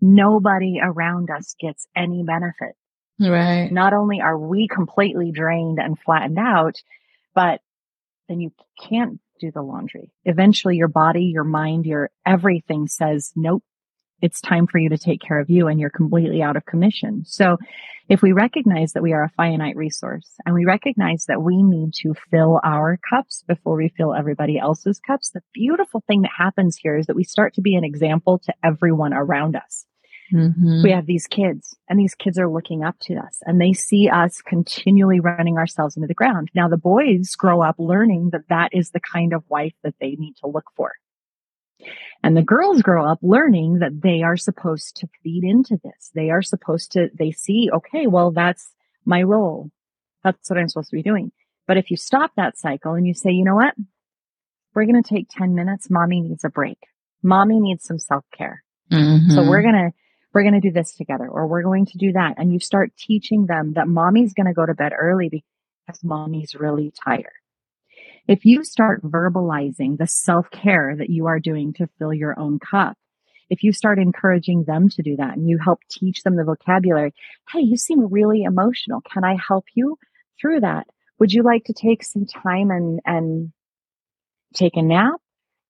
nobody 0.00 0.80
around 0.82 1.30
us 1.30 1.54
gets 1.60 1.86
any 1.94 2.22
benefit. 2.22 2.76
Right. 3.20 3.70
Not 3.70 3.92
only 3.92 4.20
are 4.20 4.38
we 4.38 4.68
completely 4.68 5.30
drained 5.30 5.78
and 5.78 5.98
flattened 5.98 6.38
out, 6.38 6.82
but 7.34 7.60
then 8.28 8.40
you 8.40 8.52
can't 8.80 9.20
do 9.40 9.50
the 9.50 9.62
laundry. 9.62 10.12
Eventually 10.24 10.76
your 10.76 10.88
body, 10.88 11.24
your 11.24 11.44
mind, 11.44 11.86
your 11.86 12.10
everything 12.26 12.86
says, 12.86 13.32
nope, 13.36 13.62
it's 14.22 14.40
time 14.40 14.66
for 14.66 14.78
you 14.78 14.88
to 14.88 14.98
take 14.98 15.20
care 15.20 15.38
of 15.38 15.50
you 15.50 15.68
and 15.68 15.78
you're 15.78 15.90
completely 15.90 16.42
out 16.42 16.56
of 16.56 16.64
commission. 16.64 17.24
So 17.26 17.58
if 18.08 18.22
we 18.22 18.32
recognize 18.32 18.92
that 18.92 19.02
we 19.02 19.12
are 19.12 19.24
a 19.24 19.32
finite 19.36 19.76
resource 19.76 20.30
and 20.44 20.54
we 20.54 20.64
recognize 20.64 21.24
that 21.26 21.42
we 21.42 21.62
need 21.62 21.92
to 22.02 22.14
fill 22.30 22.60
our 22.64 22.98
cups 23.08 23.44
before 23.46 23.76
we 23.76 23.92
fill 23.96 24.14
everybody 24.14 24.58
else's 24.58 25.00
cups, 25.06 25.30
the 25.30 25.42
beautiful 25.52 26.02
thing 26.06 26.22
that 26.22 26.32
happens 26.36 26.76
here 26.76 26.96
is 26.96 27.06
that 27.06 27.16
we 27.16 27.24
start 27.24 27.54
to 27.54 27.62
be 27.62 27.74
an 27.76 27.84
example 27.84 28.38
to 28.40 28.54
everyone 28.62 29.12
around 29.12 29.56
us. 29.56 29.86
Mm-hmm. 30.32 30.82
We 30.82 30.90
have 30.90 31.06
these 31.06 31.26
kids 31.26 31.76
and 31.88 31.98
these 31.98 32.14
kids 32.14 32.38
are 32.38 32.48
looking 32.48 32.82
up 32.82 32.98
to 33.00 33.14
us 33.16 33.40
and 33.42 33.60
they 33.60 33.72
see 33.72 34.08
us 34.08 34.40
continually 34.40 35.20
running 35.20 35.58
ourselves 35.58 35.96
into 35.96 36.08
the 36.08 36.14
ground. 36.14 36.50
Now 36.54 36.68
the 36.68 36.76
boys 36.76 37.34
grow 37.36 37.62
up 37.62 37.76
learning 37.78 38.30
that 38.32 38.48
that 38.48 38.70
is 38.72 38.90
the 38.90 39.00
kind 39.00 39.32
of 39.32 39.44
wife 39.48 39.74
that 39.82 39.94
they 40.00 40.16
need 40.16 40.34
to 40.40 40.46
look 40.46 40.64
for. 40.76 40.92
And 42.22 42.36
the 42.36 42.42
girls 42.42 42.80
grow 42.80 43.06
up 43.06 43.18
learning 43.20 43.80
that 43.80 44.00
they 44.00 44.22
are 44.22 44.36
supposed 44.36 44.96
to 44.96 45.08
feed 45.22 45.44
into 45.44 45.78
this. 45.84 46.10
They 46.14 46.30
are 46.30 46.40
supposed 46.40 46.92
to, 46.92 47.10
they 47.12 47.32
see, 47.32 47.68
okay, 47.72 48.06
well, 48.06 48.30
that's 48.30 48.72
my 49.04 49.22
role. 49.22 49.70
That's 50.22 50.48
what 50.48 50.58
I'm 50.58 50.68
supposed 50.68 50.90
to 50.90 50.96
be 50.96 51.02
doing. 51.02 51.32
But 51.66 51.76
if 51.76 51.90
you 51.90 51.98
stop 51.98 52.32
that 52.36 52.56
cycle 52.56 52.94
and 52.94 53.06
you 53.06 53.12
say, 53.12 53.30
you 53.30 53.44
know 53.44 53.56
what? 53.56 53.74
We're 54.74 54.86
going 54.86 55.02
to 55.02 55.08
take 55.08 55.28
10 55.30 55.54
minutes. 55.54 55.90
Mommy 55.90 56.20
needs 56.22 56.44
a 56.44 56.48
break. 56.48 56.78
Mommy 57.22 57.60
needs 57.60 57.84
some 57.84 57.98
self 57.98 58.24
care. 58.36 58.62
Mm-hmm. 58.90 59.30
So 59.30 59.48
we're 59.48 59.62
going 59.62 59.74
to, 59.74 59.92
we're 60.34 60.42
going 60.42 60.60
to 60.60 60.68
do 60.68 60.72
this 60.72 60.94
together 60.94 61.28
or 61.28 61.46
we're 61.46 61.62
going 61.62 61.86
to 61.86 61.98
do 61.98 62.12
that. 62.12 62.34
And 62.36 62.52
you 62.52 62.58
start 62.58 62.92
teaching 62.98 63.46
them 63.46 63.74
that 63.74 63.88
mommy's 63.88 64.34
going 64.34 64.46
to 64.46 64.52
go 64.52 64.66
to 64.66 64.74
bed 64.74 64.92
early 64.98 65.28
because 65.28 66.02
mommy's 66.02 66.54
really 66.54 66.92
tired. 67.04 67.32
If 68.26 68.44
you 68.44 68.64
start 68.64 69.02
verbalizing 69.02 69.98
the 69.98 70.06
self 70.06 70.50
care 70.50 70.94
that 70.96 71.10
you 71.10 71.26
are 71.26 71.38
doing 71.38 71.72
to 71.74 71.88
fill 71.98 72.12
your 72.12 72.38
own 72.38 72.58
cup, 72.58 72.96
if 73.50 73.62
you 73.62 73.72
start 73.72 73.98
encouraging 73.98 74.64
them 74.64 74.88
to 74.88 75.02
do 75.02 75.16
that 75.16 75.36
and 75.36 75.48
you 75.48 75.58
help 75.58 75.80
teach 75.90 76.22
them 76.22 76.36
the 76.36 76.44
vocabulary, 76.44 77.12
hey, 77.52 77.60
you 77.60 77.76
seem 77.76 78.10
really 78.10 78.42
emotional. 78.42 79.02
Can 79.02 79.24
I 79.24 79.36
help 79.36 79.66
you 79.74 79.98
through 80.40 80.60
that? 80.60 80.86
Would 81.18 81.32
you 81.32 81.42
like 81.42 81.64
to 81.64 81.74
take 81.74 82.02
some 82.02 82.24
time 82.26 82.70
and, 82.70 83.00
and 83.04 83.52
take 84.54 84.76
a 84.76 84.82
nap? 84.82 85.20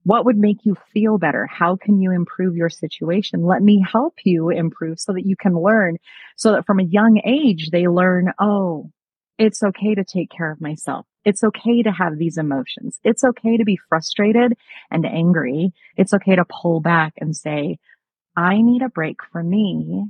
What 0.05 0.27
would 0.27 0.37
make 0.37 0.59
you 0.65 0.77
feel 0.93 1.19
better? 1.19 1.47
How 1.47 1.77
can 1.77 2.01
you 2.01 2.13
improve 2.13 2.57
your 2.57 2.69
situation? 2.69 3.43
Let 3.43 3.63
me 3.63 3.85
help 3.91 4.15
you 4.25 4.51
improve 4.51 5.01
so 5.01 5.13
that 5.15 5.27
you 5.27 5.35
can 5.35 5.59
learn 5.59 5.97
so 6.37 6.53
that 6.53 6.67
from 6.67 6.79
a 6.79 6.85
young 6.85 7.21
age, 7.25 7.71
they 7.71 7.89
learn, 7.89 8.33
oh, 8.39 8.91
it's 9.39 9.63
okay 9.63 9.95
to 9.95 10.05
take 10.05 10.31
care 10.31 10.51
of 10.51 10.61
myself. 10.61 11.07
It's 11.25 11.43
okay 11.43 11.83
to 11.83 11.91
have 11.91 12.19
these 12.19 12.37
emotions. 12.37 13.01
It's 13.03 13.25
okay 13.25 13.57
to 13.57 13.65
be 13.65 13.79
frustrated 13.89 14.55
and 14.91 15.07
angry. 15.07 15.73
It's 15.97 16.13
okay 16.13 16.37
to 16.37 16.45
pull 16.45 16.81
back 16.81 17.15
and 17.19 17.35
say, 17.35 17.79
I 18.37 18.61
need 18.61 18.83
a 18.83 18.89
break 18.89 19.19
for 19.33 19.43
me. 19.43 20.05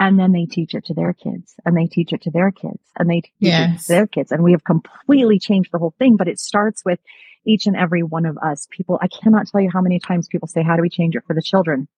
And 0.00 0.18
then 0.18 0.32
they 0.32 0.46
teach 0.46 0.74
it 0.74 0.86
to 0.86 0.94
their 0.94 1.12
kids 1.12 1.54
and 1.64 1.76
they 1.76 1.86
teach 1.86 2.12
it 2.12 2.22
to 2.22 2.30
their 2.30 2.50
kids 2.50 2.82
and 2.98 3.08
they 3.08 3.20
teach 3.20 3.32
yes. 3.38 3.82
it 3.82 3.86
to 3.86 3.88
their 3.88 4.06
kids. 4.06 4.32
And 4.32 4.42
we 4.42 4.52
have 4.52 4.64
completely 4.64 5.38
changed 5.38 5.70
the 5.72 5.78
whole 5.78 5.94
thing, 5.98 6.16
but 6.16 6.28
it 6.28 6.40
starts 6.40 6.84
with 6.84 6.98
each 7.46 7.66
and 7.66 7.76
every 7.76 8.02
one 8.02 8.26
of 8.26 8.38
us. 8.38 8.66
People, 8.70 8.98
I 9.00 9.08
cannot 9.08 9.46
tell 9.46 9.60
you 9.60 9.70
how 9.72 9.80
many 9.80 9.98
times 9.98 10.28
people 10.28 10.48
say, 10.48 10.62
how 10.62 10.76
do 10.76 10.82
we 10.82 10.90
change 10.90 11.16
it 11.16 11.24
for 11.26 11.34
the 11.34 11.42
children? 11.42 11.88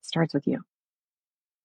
It 0.00 0.06
starts 0.06 0.34
with 0.34 0.46
you. 0.46 0.60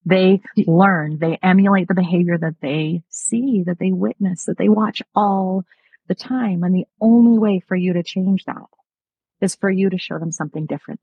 They 0.05 0.41
learn, 0.65 1.19
they 1.19 1.37
emulate 1.43 1.87
the 1.87 1.93
behavior 1.93 2.37
that 2.37 2.55
they 2.61 3.03
see, 3.09 3.63
that 3.65 3.79
they 3.79 3.91
witness, 3.91 4.45
that 4.45 4.57
they 4.57 4.69
watch 4.69 5.01
all 5.13 5.65
the 6.07 6.15
time. 6.15 6.63
And 6.63 6.73
the 6.73 6.87
only 7.01 7.37
way 7.37 7.61
for 7.67 7.75
you 7.75 7.93
to 7.93 8.03
change 8.03 8.45
that 8.45 8.67
is 9.41 9.55
for 9.55 9.69
you 9.69 9.89
to 9.89 9.97
show 9.97 10.17
them 10.17 10.31
something 10.31 10.65
different. 10.65 11.01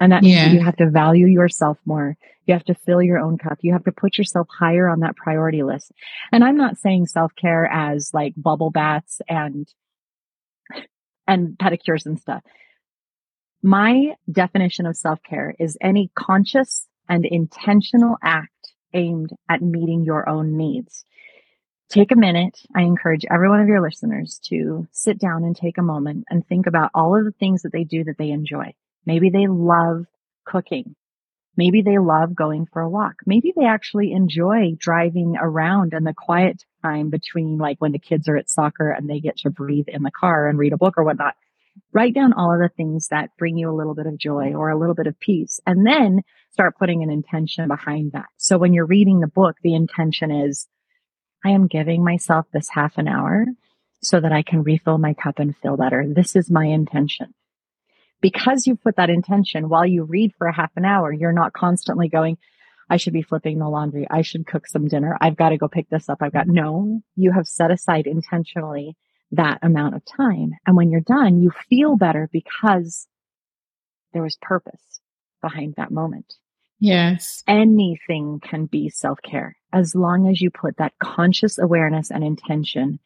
And 0.00 0.10
that 0.10 0.22
means 0.22 0.34
yeah. 0.34 0.48
that 0.48 0.54
you 0.54 0.64
have 0.64 0.76
to 0.76 0.90
value 0.90 1.26
yourself 1.26 1.78
more. 1.84 2.16
You 2.46 2.54
have 2.54 2.64
to 2.64 2.74
fill 2.74 3.02
your 3.02 3.18
own 3.18 3.38
cup. 3.38 3.58
You 3.60 3.72
have 3.72 3.84
to 3.84 3.92
put 3.92 4.18
yourself 4.18 4.48
higher 4.50 4.88
on 4.88 5.00
that 5.00 5.14
priority 5.14 5.62
list. 5.62 5.92
And 6.32 6.42
I'm 6.42 6.56
not 6.56 6.76
saying 6.76 7.06
self 7.06 7.32
care 7.36 7.66
as 7.66 8.10
like 8.12 8.32
bubble 8.36 8.70
baths 8.70 9.20
and 9.28 9.68
and 11.32 11.56
pedicures 11.58 12.06
and 12.06 12.18
stuff. 12.18 12.42
My 13.62 14.14
definition 14.30 14.86
of 14.86 14.96
self-care 14.96 15.54
is 15.58 15.78
any 15.80 16.10
conscious 16.14 16.86
and 17.08 17.24
intentional 17.24 18.16
act 18.22 18.74
aimed 18.92 19.30
at 19.48 19.62
meeting 19.62 20.04
your 20.04 20.28
own 20.28 20.56
needs. 20.56 21.04
Take 21.88 22.10
a 22.10 22.16
minute. 22.16 22.58
I 22.74 22.82
encourage 22.82 23.24
every 23.30 23.48
one 23.48 23.60
of 23.60 23.68
your 23.68 23.82
listeners 23.82 24.40
to 24.48 24.86
sit 24.92 25.18
down 25.18 25.44
and 25.44 25.54
take 25.54 25.78
a 25.78 25.82
moment 25.82 26.24
and 26.28 26.46
think 26.46 26.66
about 26.66 26.90
all 26.94 27.16
of 27.16 27.24
the 27.24 27.32
things 27.32 27.62
that 27.62 27.72
they 27.72 27.84
do 27.84 28.04
that 28.04 28.16
they 28.18 28.30
enjoy. 28.30 28.74
Maybe 29.06 29.30
they 29.30 29.46
love 29.46 30.06
cooking. 30.44 30.94
Maybe 31.56 31.82
they 31.82 31.98
love 31.98 32.34
going 32.34 32.66
for 32.72 32.80
a 32.80 32.88
walk. 32.88 33.16
Maybe 33.26 33.52
they 33.54 33.66
actually 33.66 34.12
enjoy 34.12 34.74
driving 34.78 35.36
around 35.38 35.92
and 35.92 36.06
the 36.06 36.14
quiet 36.14 36.64
time 36.82 37.10
between 37.10 37.58
like 37.58 37.78
when 37.78 37.92
the 37.92 37.98
kids 37.98 38.28
are 38.28 38.36
at 38.36 38.48
soccer 38.48 38.90
and 38.90 39.08
they 39.08 39.20
get 39.20 39.36
to 39.38 39.50
breathe 39.50 39.88
in 39.88 40.02
the 40.02 40.10
car 40.10 40.48
and 40.48 40.58
read 40.58 40.72
a 40.72 40.78
book 40.78 40.94
or 40.96 41.04
whatnot. 41.04 41.34
Write 41.92 42.14
down 42.14 42.32
all 42.32 42.52
of 42.52 42.60
the 42.60 42.70
things 42.74 43.08
that 43.08 43.36
bring 43.38 43.56
you 43.56 43.70
a 43.70 43.76
little 43.76 43.94
bit 43.94 44.06
of 44.06 44.18
joy 44.18 44.54
or 44.54 44.70
a 44.70 44.78
little 44.78 44.94
bit 44.94 45.06
of 45.06 45.18
peace 45.20 45.60
and 45.66 45.86
then 45.86 46.22
start 46.50 46.78
putting 46.78 47.02
an 47.02 47.10
intention 47.10 47.68
behind 47.68 48.12
that. 48.12 48.26
So 48.38 48.58
when 48.58 48.72
you're 48.72 48.86
reading 48.86 49.20
the 49.20 49.26
book, 49.26 49.56
the 49.62 49.74
intention 49.74 50.30
is, 50.30 50.66
I 51.44 51.50
am 51.50 51.66
giving 51.66 52.04
myself 52.04 52.46
this 52.52 52.68
half 52.70 52.98
an 52.98 53.08
hour 53.08 53.46
so 54.02 54.20
that 54.20 54.32
I 54.32 54.42
can 54.42 54.62
refill 54.62 54.98
my 54.98 55.14
cup 55.14 55.38
and 55.38 55.56
feel 55.56 55.76
better. 55.76 56.04
This 56.06 56.34
is 56.36 56.50
my 56.50 56.66
intention. 56.66 57.34
Because 58.22 58.66
you 58.66 58.76
put 58.76 58.96
that 58.96 59.10
intention 59.10 59.68
while 59.68 59.84
you 59.84 60.04
read 60.04 60.32
for 60.38 60.46
a 60.46 60.54
half 60.54 60.70
an 60.76 60.86
hour, 60.86 61.12
you're 61.12 61.32
not 61.32 61.52
constantly 61.52 62.08
going, 62.08 62.38
I 62.88 62.96
should 62.96 63.12
be 63.12 63.22
flipping 63.22 63.58
the 63.58 63.68
laundry. 63.68 64.06
I 64.10 64.22
should 64.22 64.46
cook 64.46 64.66
some 64.66 64.88
dinner. 64.88 65.18
I've 65.20 65.36
got 65.36 65.50
to 65.50 65.58
go 65.58 65.68
pick 65.68 65.90
this 65.90 66.08
up. 66.08 66.18
I've 66.22 66.32
got 66.32 66.48
no, 66.48 67.02
you 67.16 67.32
have 67.32 67.46
set 67.46 67.70
aside 67.70 68.06
intentionally 68.06 68.96
that 69.32 69.58
amount 69.62 69.96
of 69.96 70.04
time. 70.04 70.52
And 70.66 70.76
when 70.76 70.90
you're 70.90 71.00
done, 71.00 71.42
you 71.42 71.52
feel 71.68 71.96
better 71.96 72.28
because 72.32 73.08
there 74.12 74.22
was 74.22 74.36
purpose 74.40 75.00
behind 75.40 75.74
that 75.76 75.90
moment. 75.90 76.34
Yes. 76.78 77.42
Anything 77.46 78.40
can 78.40 78.66
be 78.66 78.88
self 78.88 79.20
care 79.22 79.56
as 79.72 79.94
long 79.94 80.28
as 80.28 80.40
you 80.40 80.50
put 80.50 80.76
that 80.76 80.92
conscious 81.02 81.58
awareness 81.58 82.10
and 82.10 82.22
intention 82.22 82.98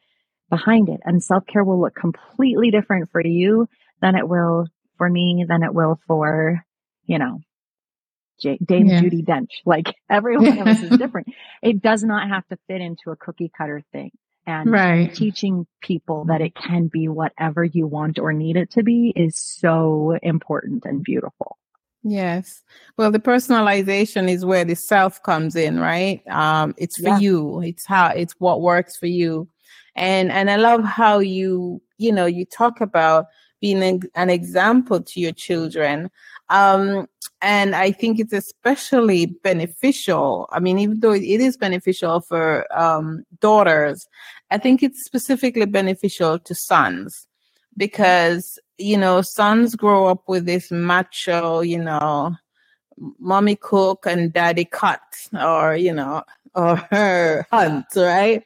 behind 0.50 0.88
it. 0.88 1.00
And 1.04 1.22
self 1.22 1.46
care 1.46 1.62
will 1.62 1.80
look 1.80 1.94
completely 1.94 2.70
different 2.70 3.10
for 3.10 3.24
you 3.24 3.68
than 4.00 4.16
it 4.16 4.28
will 4.28 4.66
for 4.96 5.08
me, 5.08 5.44
than 5.48 5.62
it 5.62 5.74
will 5.74 5.98
for, 6.06 6.64
you 7.04 7.18
know, 7.18 7.40
J- 8.40 8.58
Dame 8.64 8.86
yeah. 8.86 9.00
Judi 9.00 9.24
Dench. 9.24 9.50
Like 9.64 9.94
every 10.10 10.36
one 10.36 10.58
of 10.58 10.66
us 10.66 10.82
is 10.82 10.90
different. 10.98 11.28
It 11.62 11.82
does 11.82 12.02
not 12.02 12.28
have 12.28 12.46
to 12.48 12.58
fit 12.66 12.80
into 12.80 13.10
a 13.10 13.16
cookie 13.16 13.50
cutter 13.56 13.82
thing. 13.92 14.10
And 14.48 14.70
right. 14.70 15.12
teaching 15.12 15.66
people 15.80 16.26
that 16.26 16.40
it 16.40 16.54
can 16.54 16.86
be 16.86 17.08
whatever 17.08 17.64
you 17.64 17.88
want 17.88 18.20
or 18.20 18.32
need 18.32 18.56
it 18.56 18.70
to 18.72 18.84
be 18.84 19.12
is 19.16 19.36
so 19.36 20.16
important 20.22 20.84
and 20.84 21.02
beautiful. 21.02 21.58
Yes. 22.04 22.62
Well, 22.96 23.10
the 23.10 23.18
personalization 23.18 24.30
is 24.30 24.44
where 24.44 24.64
the 24.64 24.76
self 24.76 25.20
comes 25.24 25.56
in, 25.56 25.80
right? 25.80 26.22
Um, 26.28 26.76
it's 26.78 26.96
for 26.96 27.08
yeah. 27.08 27.18
you. 27.18 27.60
It's 27.62 27.84
how 27.84 28.10
it's 28.10 28.34
what 28.38 28.62
works 28.62 28.96
for 28.96 29.06
you. 29.06 29.48
And 29.96 30.30
and 30.30 30.48
I 30.48 30.56
love 30.56 30.84
how 30.84 31.18
you, 31.18 31.82
you 31.98 32.12
know, 32.12 32.26
you 32.26 32.44
talk 32.44 32.80
about 32.80 33.26
being 33.60 34.02
an, 34.14 34.30
example 34.30 35.00
to 35.02 35.20
your 35.20 35.32
children 35.32 36.10
Um, 36.48 37.08
and 37.42 37.74
I 37.74 37.90
think 37.92 38.18
it's 38.18 38.32
especially 38.32 39.26
beneficial. 39.26 40.48
I 40.52 40.60
mean, 40.60 40.78
even 40.78 41.00
though 41.00 41.12
it 41.12 41.22
is 41.22 41.56
beneficial 41.56 42.20
for 42.20 42.66
um, 42.76 43.24
daughters, 43.40 44.06
I 44.50 44.58
think 44.58 44.82
it's 44.82 45.04
specifically 45.04 45.66
beneficial 45.66 46.38
to 46.38 46.54
sons 46.54 47.26
because, 47.76 48.58
you 48.78 48.96
know, 48.96 49.22
sons 49.22 49.74
grow 49.74 50.06
up 50.06 50.28
with 50.28 50.46
this 50.46 50.70
macho, 50.70 51.60
you 51.60 51.82
know, 51.82 52.36
mommy 53.18 53.56
cook 53.56 54.06
and 54.06 54.32
daddy 54.32 54.64
cut 54.64 55.00
or, 55.32 55.76
you 55.76 55.92
know, 55.92 56.22
or 56.54 56.76
her 56.90 57.46
hunt, 57.50 57.86
right? 57.96 58.44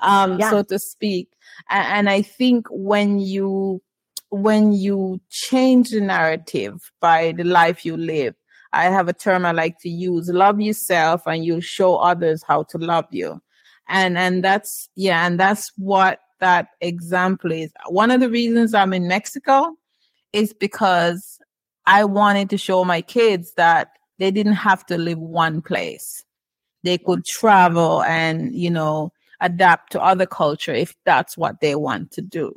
Um, 0.00 0.38
Yeah. 0.38 0.50
so 0.50 0.62
to 0.64 0.78
speak. 0.78 1.28
And, 1.70 1.86
and 1.86 2.10
I 2.10 2.22
think 2.22 2.66
when 2.70 3.18
you 3.20 3.82
when 4.32 4.72
you 4.72 5.20
change 5.30 5.90
the 5.90 6.00
narrative 6.00 6.90
by 7.00 7.32
the 7.36 7.44
life 7.44 7.84
you 7.84 7.96
live, 7.96 8.34
I 8.72 8.84
have 8.84 9.08
a 9.08 9.12
term 9.12 9.44
I 9.44 9.52
like 9.52 9.78
to 9.80 9.88
use: 9.88 10.28
love 10.28 10.60
yourself, 10.60 11.22
and 11.26 11.44
you 11.44 11.60
show 11.60 11.96
others 11.96 12.42
how 12.42 12.64
to 12.64 12.78
love 12.78 13.06
you. 13.10 13.40
And 13.88 14.16
and 14.16 14.42
that's 14.42 14.88
yeah, 14.96 15.26
and 15.26 15.38
that's 15.38 15.70
what 15.76 16.20
that 16.40 16.68
example 16.80 17.52
is. 17.52 17.72
One 17.88 18.10
of 18.10 18.20
the 18.20 18.30
reasons 18.30 18.74
I'm 18.74 18.94
in 18.94 19.06
Mexico 19.06 19.76
is 20.32 20.52
because 20.52 21.38
I 21.86 22.04
wanted 22.04 22.48
to 22.50 22.58
show 22.58 22.84
my 22.84 23.02
kids 23.02 23.52
that 23.56 23.92
they 24.18 24.30
didn't 24.30 24.54
have 24.54 24.86
to 24.86 24.98
live 24.98 25.18
one 25.18 25.62
place. 25.62 26.24
They 26.84 26.98
could 26.98 27.24
travel 27.24 28.02
and, 28.02 28.54
you 28.54 28.70
know, 28.70 29.12
adapt 29.40 29.92
to 29.92 30.00
other 30.00 30.26
culture 30.26 30.72
if 30.72 30.94
that's 31.04 31.36
what 31.36 31.60
they 31.60 31.74
want 31.74 32.12
to 32.12 32.22
do. 32.22 32.56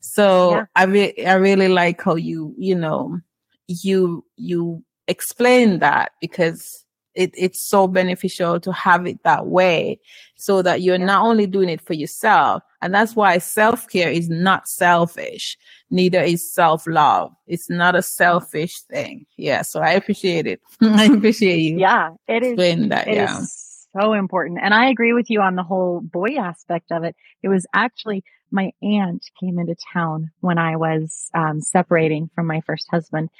So 0.00 0.50
Yeah. 0.50 0.66
I 0.76 0.84
re- 0.84 1.24
I 1.26 1.34
really 1.34 1.68
like 1.68 2.02
how 2.02 2.16
you, 2.16 2.54
you 2.58 2.74
know, 2.76 3.20
you 3.68 4.24
you 4.36 4.84
explain 5.08 5.80
that 5.80 6.12
because 6.20 6.84
it, 7.14 7.32
it's 7.36 7.60
so 7.60 7.88
beneficial 7.88 8.60
to 8.60 8.72
have 8.72 9.06
it 9.06 9.22
that 9.24 9.46
way 9.46 10.00
so 10.36 10.62
that 10.62 10.82
you're 10.82 10.98
not 10.98 11.24
only 11.24 11.46
doing 11.46 11.68
it 11.68 11.80
for 11.80 11.94
yourself 11.94 12.62
and 12.82 12.94
that's 12.94 13.16
why 13.16 13.38
self-care 13.38 14.10
is 14.10 14.30
not 14.30 14.68
selfish 14.68 15.58
neither 15.90 16.20
is 16.22 16.52
self-love 16.54 17.32
it's 17.48 17.70
not 17.70 17.96
a 17.96 18.02
selfish 18.02 18.80
thing 18.82 19.26
yeah 19.36 19.62
so 19.62 19.80
i 19.80 19.90
appreciate 19.92 20.46
it 20.46 20.60
i 20.82 21.06
appreciate 21.06 21.58
you 21.60 21.82
Yeah, 21.82 22.10
it 22.28 22.42
is. 22.42 22.60
that 22.90 23.08
It 23.08 23.18
is 23.18 23.32
yeah 23.32 23.46
so 23.94 24.14
important. 24.14 24.60
And 24.62 24.74
I 24.74 24.90
agree 24.90 25.12
with 25.12 25.30
you 25.30 25.40
on 25.40 25.56
the 25.56 25.62
whole 25.62 26.00
boy 26.00 26.36
aspect 26.38 26.92
of 26.92 27.04
it. 27.04 27.16
It 27.42 27.48
was 27.48 27.66
actually 27.74 28.24
my 28.50 28.72
aunt 28.82 29.24
came 29.40 29.58
into 29.58 29.76
town 29.92 30.30
when 30.40 30.58
I 30.58 30.76
was 30.76 31.30
um, 31.34 31.60
separating 31.60 32.30
from 32.34 32.46
my 32.46 32.60
first 32.62 32.88
husband. 32.90 33.30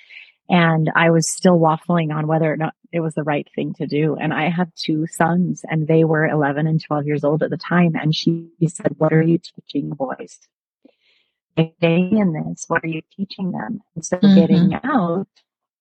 And 0.48 0.90
I 0.96 1.10
was 1.10 1.30
still 1.30 1.60
waffling 1.60 2.12
on 2.12 2.26
whether 2.26 2.52
or 2.52 2.56
not 2.56 2.74
it 2.92 2.98
was 3.00 3.14
the 3.14 3.22
right 3.22 3.46
thing 3.54 3.72
to 3.74 3.86
do. 3.86 4.16
And 4.16 4.34
I 4.34 4.48
have 4.48 4.74
two 4.74 5.06
sons 5.06 5.64
and 5.70 5.86
they 5.86 6.02
were 6.02 6.26
11 6.26 6.66
and 6.66 6.82
12 6.82 7.06
years 7.06 7.22
old 7.22 7.44
at 7.44 7.50
the 7.50 7.56
time. 7.56 7.94
And 7.94 8.14
she 8.14 8.50
said, 8.66 8.96
what 8.98 9.12
are 9.12 9.22
you 9.22 9.38
teaching 9.38 9.90
boys? 9.90 10.40
They 11.56 11.72
stay 11.78 11.98
in 12.10 12.32
this. 12.32 12.64
What 12.66 12.82
are 12.82 12.88
you 12.88 13.02
teaching 13.16 13.52
them? 13.52 13.80
And 13.94 14.04
so 14.04 14.16
Mhm. 14.16 14.34
getting 14.34 14.74
out, 14.82 15.28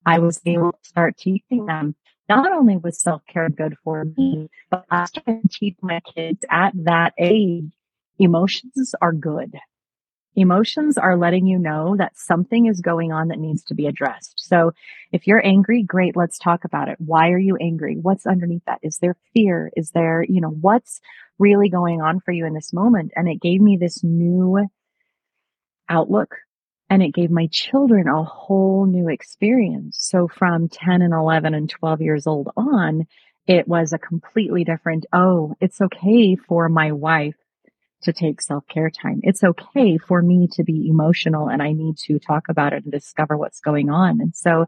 I 0.05 0.19
was 0.19 0.39
able 0.45 0.71
to 0.73 0.89
start 0.89 1.17
teaching 1.17 1.65
them 1.65 1.95
not 2.27 2.51
only 2.51 2.77
was 2.77 3.01
self-care 3.01 3.49
good 3.49 3.75
for 3.83 4.05
me, 4.15 4.49
but 4.69 4.85
I 4.91 5.05
started 5.05 5.41
to 5.41 5.59
teach 5.59 5.77
my 5.81 5.99
kids 6.01 6.45
at 6.49 6.73
that 6.85 7.13
age, 7.17 7.71
emotions 8.19 8.93
are 9.01 9.13
good. 9.13 9.55
Emotions 10.35 10.97
are 10.97 11.17
letting 11.17 11.47
you 11.47 11.57
know 11.57 11.95
that 11.97 12.15
something 12.15 12.67
is 12.67 12.81
going 12.81 13.11
on 13.11 13.29
that 13.29 13.39
needs 13.39 13.63
to 13.63 13.73
be 13.73 13.87
addressed. 13.87 14.35
So 14.37 14.71
if 15.11 15.25
you're 15.25 15.45
angry, 15.45 15.83
great, 15.83 16.15
let's 16.15 16.37
talk 16.37 16.65
about 16.65 16.87
it. 16.87 16.97
Why 16.99 17.29
are 17.31 17.39
you 17.39 17.57
angry? 17.57 17.97
What's 17.99 18.27
underneath 18.27 18.63
that? 18.65 18.79
Is 18.83 18.99
there 18.99 19.17
fear? 19.33 19.71
Is 19.75 19.91
there, 19.91 20.23
you 20.27 20.39
know, 20.39 20.49
what's 20.49 21.01
really 21.39 21.69
going 21.69 22.01
on 22.01 22.19
for 22.19 22.31
you 22.31 22.45
in 22.45 22.53
this 22.53 22.71
moment? 22.71 23.11
And 23.15 23.27
it 23.27 23.41
gave 23.41 23.59
me 23.59 23.77
this 23.77 24.03
new 24.03 24.67
outlook 25.89 26.35
and 26.89 27.01
it 27.01 27.13
gave 27.13 27.31
my 27.31 27.47
children 27.51 28.07
a 28.07 28.23
whole 28.23 28.85
new 28.85 29.09
experience. 29.09 29.97
So 29.99 30.27
from 30.27 30.69
10 30.69 31.01
and 31.01 31.13
11 31.13 31.53
and 31.53 31.69
12 31.69 32.01
years 32.01 32.27
old 32.27 32.49
on, 32.55 33.07
it 33.47 33.67
was 33.67 33.93
a 33.93 33.99
completely 33.99 34.63
different, 34.63 35.05
oh, 35.11 35.55
it's 35.59 35.81
okay 35.81 36.35
for 36.35 36.69
my 36.69 36.91
wife 36.91 37.35
to 38.03 38.13
take 38.13 38.41
self-care 38.41 38.89
time. 38.89 39.19
It's 39.23 39.43
okay 39.43 39.97
for 39.97 40.21
me 40.21 40.47
to 40.53 40.63
be 40.63 40.87
emotional 40.89 41.49
and 41.49 41.61
I 41.61 41.73
need 41.73 41.97
to 42.05 42.19
talk 42.19 42.49
about 42.49 42.73
it 42.73 42.83
and 42.83 42.91
discover 42.91 43.37
what's 43.37 43.59
going 43.59 43.89
on. 43.89 44.21
And 44.21 44.35
so 44.35 44.65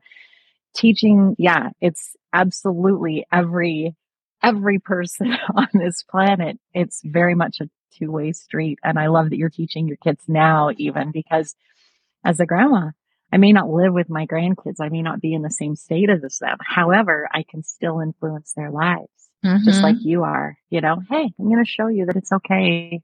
teaching, 0.75 1.35
yeah, 1.37 1.69
it's 1.79 2.15
absolutely 2.33 3.25
every, 3.31 3.95
every 4.43 4.79
person 4.79 5.33
on 5.55 5.67
this 5.73 6.03
planet. 6.03 6.59
It's 6.73 7.01
very 7.03 7.35
much 7.35 7.57
a 7.61 7.69
two-way 7.97 8.33
street. 8.33 8.79
And 8.83 8.99
I 8.99 9.07
love 9.07 9.29
that 9.29 9.37
you're 9.37 9.49
teaching 9.49 9.87
your 9.87 9.97
kids 9.97 10.23
now 10.27 10.69
even 10.77 11.11
because 11.11 11.55
as 12.25 12.39
a 12.39 12.45
grandma, 12.45 12.91
I 13.33 13.37
may 13.37 13.53
not 13.53 13.69
live 13.69 13.93
with 13.93 14.09
my 14.09 14.25
grandkids. 14.25 14.81
I 14.81 14.89
may 14.89 15.01
not 15.01 15.21
be 15.21 15.33
in 15.33 15.41
the 15.41 15.49
same 15.49 15.75
state 15.75 16.09
as 16.09 16.37
them. 16.39 16.57
However, 16.59 17.29
I 17.31 17.43
can 17.49 17.63
still 17.63 18.01
influence 18.01 18.53
their 18.55 18.71
lives 18.71 19.07
just 19.63 19.79
Mhm. 19.79 19.83
like 19.83 19.95
you 20.03 20.23
are. 20.23 20.57
You 20.69 20.81
know, 20.81 21.01
hey, 21.09 21.33
I'm 21.39 21.45
going 21.45 21.63
to 21.63 21.69
show 21.69 21.87
you 21.87 22.05
that 22.07 22.15
it's 22.17 22.31
okay 22.31 23.01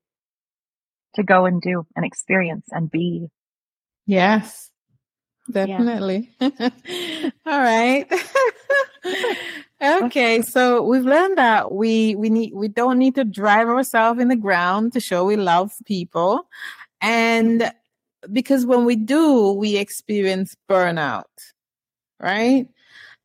to 1.18 1.24
go 1.24 1.46
and 1.46 1.62
do 1.62 1.86
and 1.96 2.06
experience 2.06 2.66
and 2.72 2.90
be. 2.90 3.28
Yes, 4.06 4.72
definitely. 5.52 6.32
All 6.42 6.52
right. 7.46 8.08
okay, 9.82 10.42
so 10.42 10.84
we've 10.84 11.06
learned 11.06 11.38
that 11.38 11.72
we 11.72 12.16
we 12.16 12.30
need 12.30 12.54
we 12.54 12.68
don't 12.68 12.98
need 12.98 13.16
to 13.16 13.24
drive 13.24 13.68
ourselves 13.68 14.22
in 14.22 14.30
the 14.30 14.36
ground 14.36 14.94
to 14.94 15.00
show 15.00 15.26
we 15.26 15.36
love 15.36 15.72
people, 15.86 16.48
and 17.02 17.72
because 18.32 18.66
when 18.66 18.86
we 18.86 18.96
do, 18.96 19.52
we 19.52 19.78
experience 19.78 20.56
burnout, 20.70 21.26
right? 22.20 22.68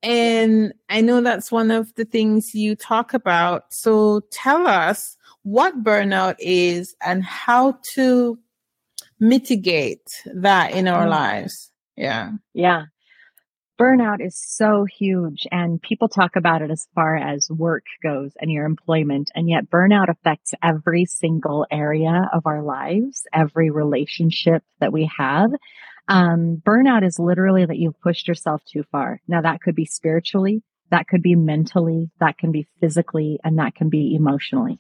And 0.03 0.75
I 0.89 1.01
know 1.01 1.21
that's 1.21 1.53
one 1.53 1.71
of 1.71 1.95
the 1.95 2.05
things 2.05 2.55
you 2.55 2.75
talk 2.75 3.15
about. 3.15 3.73
So 3.73 4.23
tell 4.33 4.67
us 4.67 5.17
what 5.43 5.83
burnout 5.83 6.37
is 6.39 6.95
and 7.05 7.25
how 7.25 7.79
to 7.95 8.39
mitigate 9.19 10.23
that 10.35 10.73
in 10.73 10.89
our 10.89 11.07
Mm. 11.07 11.11
lives. 11.11 11.71
Yeah. 11.97 12.33
Yeah. 12.55 12.85
Burnout 13.81 14.25
is 14.25 14.37
so 14.37 14.85
huge 14.85 15.47
and 15.51 15.81
people 15.83 16.09
talk 16.09 16.37
about 16.37 16.63
it 16.63 16.71
as 16.71 16.87
far 16.95 17.17
as 17.17 17.49
work 17.51 17.85
goes 18.03 18.33
and 18.41 18.51
your 18.51 18.65
employment. 18.67 19.31
And 19.35 19.49
yet 19.49 19.71
burnout 19.71 20.09
affects 20.09 20.55
every 20.63 21.05
single 21.05 21.67
area 21.71 22.29
of 22.33 22.47
our 22.47 22.63
lives, 22.63 23.27
every 23.33 23.71
relationship 23.71 24.63
that 24.79 24.93
we 24.93 25.11
have. 25.17 25.51
Um, 26.07 26.63
burnout 26.65 27.05
is 27.05 27.19
literally 27.19 27.65
that 27.65 27.79
you've 27.79 28.01
pushed 28.01 28.29
yourself 28.29 28.63
too 28.65 28.85
far. 28.93 29.21
Now 29.27 29.41
that 29.41 29.61
could 29.63 29.75
be 29.75 29.87
spiritually, 29.87 30.63
that 30.91 31.09
could 31.09 31.23
be 31.23 31.35
mentally, 31.35 32.11
that 32.21 32.39
can 32.39 32.53
be 32.53 32.67
physically, 32.81 33.41
and 33.43 33.59
that 33.59 33.75
can 33.75 33.89
be 33.89 34.15
emotionally. 34.15 34.79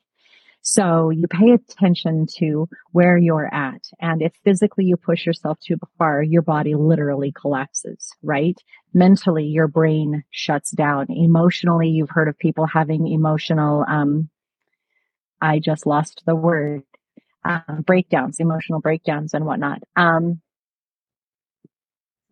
So 0.62 1.10
you 1.10 1.26
pay 1.26 1.50
attention 1.50 2.26
to 2.38 2.68
where 2.92 3.18
you're 3.18 3.52
at. 3.52 3.82
And 4.00 4.22
if 4.22 4.32
physically 4.44 4.84
you 4.84 4.96
push 4.96 5.26
yourself 5.26 5.58
too 5.58 5.76
far, 5.98 6.22
your 6.22 6.42
body 6.42 6.76
literally 6.76 7.32
collapses, 7.32 8.10
right? 8.22 8.56
Mentally, 8.94 9.44
your 9.44 9.66
brain 9.66 10.22
shuts 10.30 10.70
down. 10.70 11.06
Emotionally, 11.10 11.88
you've 11.88 12.10
heard 12.10 12.28
of 12.28 12.38
people 12.38 12.66
having 12.66 13.08
emotional, 13.08 13.84
um, 13.88 14.30
I 15.40 15.58
just 15.58 15.84
lost 15.84 16.22
the 16.26 16.36
word, 16.36 16.84
um, 17.44 17.82
breakdowns, 17.84 18.38
emotional 18.38 18.80
breakdowns 18.80 19.34
and 19.34 19.44
whatnot. 19.44 19.82
Um, 19.96 20.40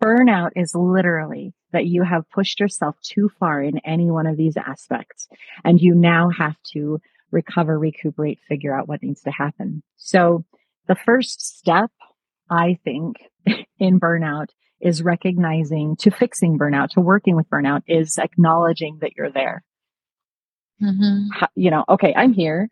burnout 0.01 0.53
is 0.55 0.73
literally 0.75 1.53
that 1.73 1.87
you 1.87 2.05
have 2.05 2.31
pushed 2.31 2.61
yourself 2.61 2.97
too 3.03 3.29
far 3.41 3.61
in 3.61 3.79
any 3.79 4.09
one 4.11 4.27
of 4.27 4.37
these 4.37 4.57
aspects 4.57 5.29
and 5.65 5.81
you 5.81 5.95
now 5.95 6.31
have 6.31 6.57
to 6.73 7.01
recover, 7.31 7.79
recuperate, 7.79 8.41
figure 8.49 8.75
out 8.75 8.89
what 8.89 9.03
needs 9.03 9.23
to 9.23 9.31
happen. 9.31 9.83
So 9.97 10.45
the 10.89 10.95
first 10.95 11.59
step, 11.59 11.91
I 12.49 12.79
think, 12.85 13.17
in 13.79 14.01
burnout 14.01 14.49
is 14.81 15.03
recognizing 15.03 15.97
to 15.97 16.11
fixing 16.11 16.59
burnout, 16.59 16.91
to 16.91 17.01
working 17.01 17.37
with 17.37 17.49
burnout 17.51 17.83
is 17.87 18.19
acknowledging 18.19 18.99
that 19.01 19.13
you're 19.17 19.31
there. 19.31 19.63
Mm-hmm. 20.83 21.45
You 21.55 21.71
know, 21.71 21.85
okay, 21.89 22.15
I'm 22.17 22.33
here. 22.33 22.69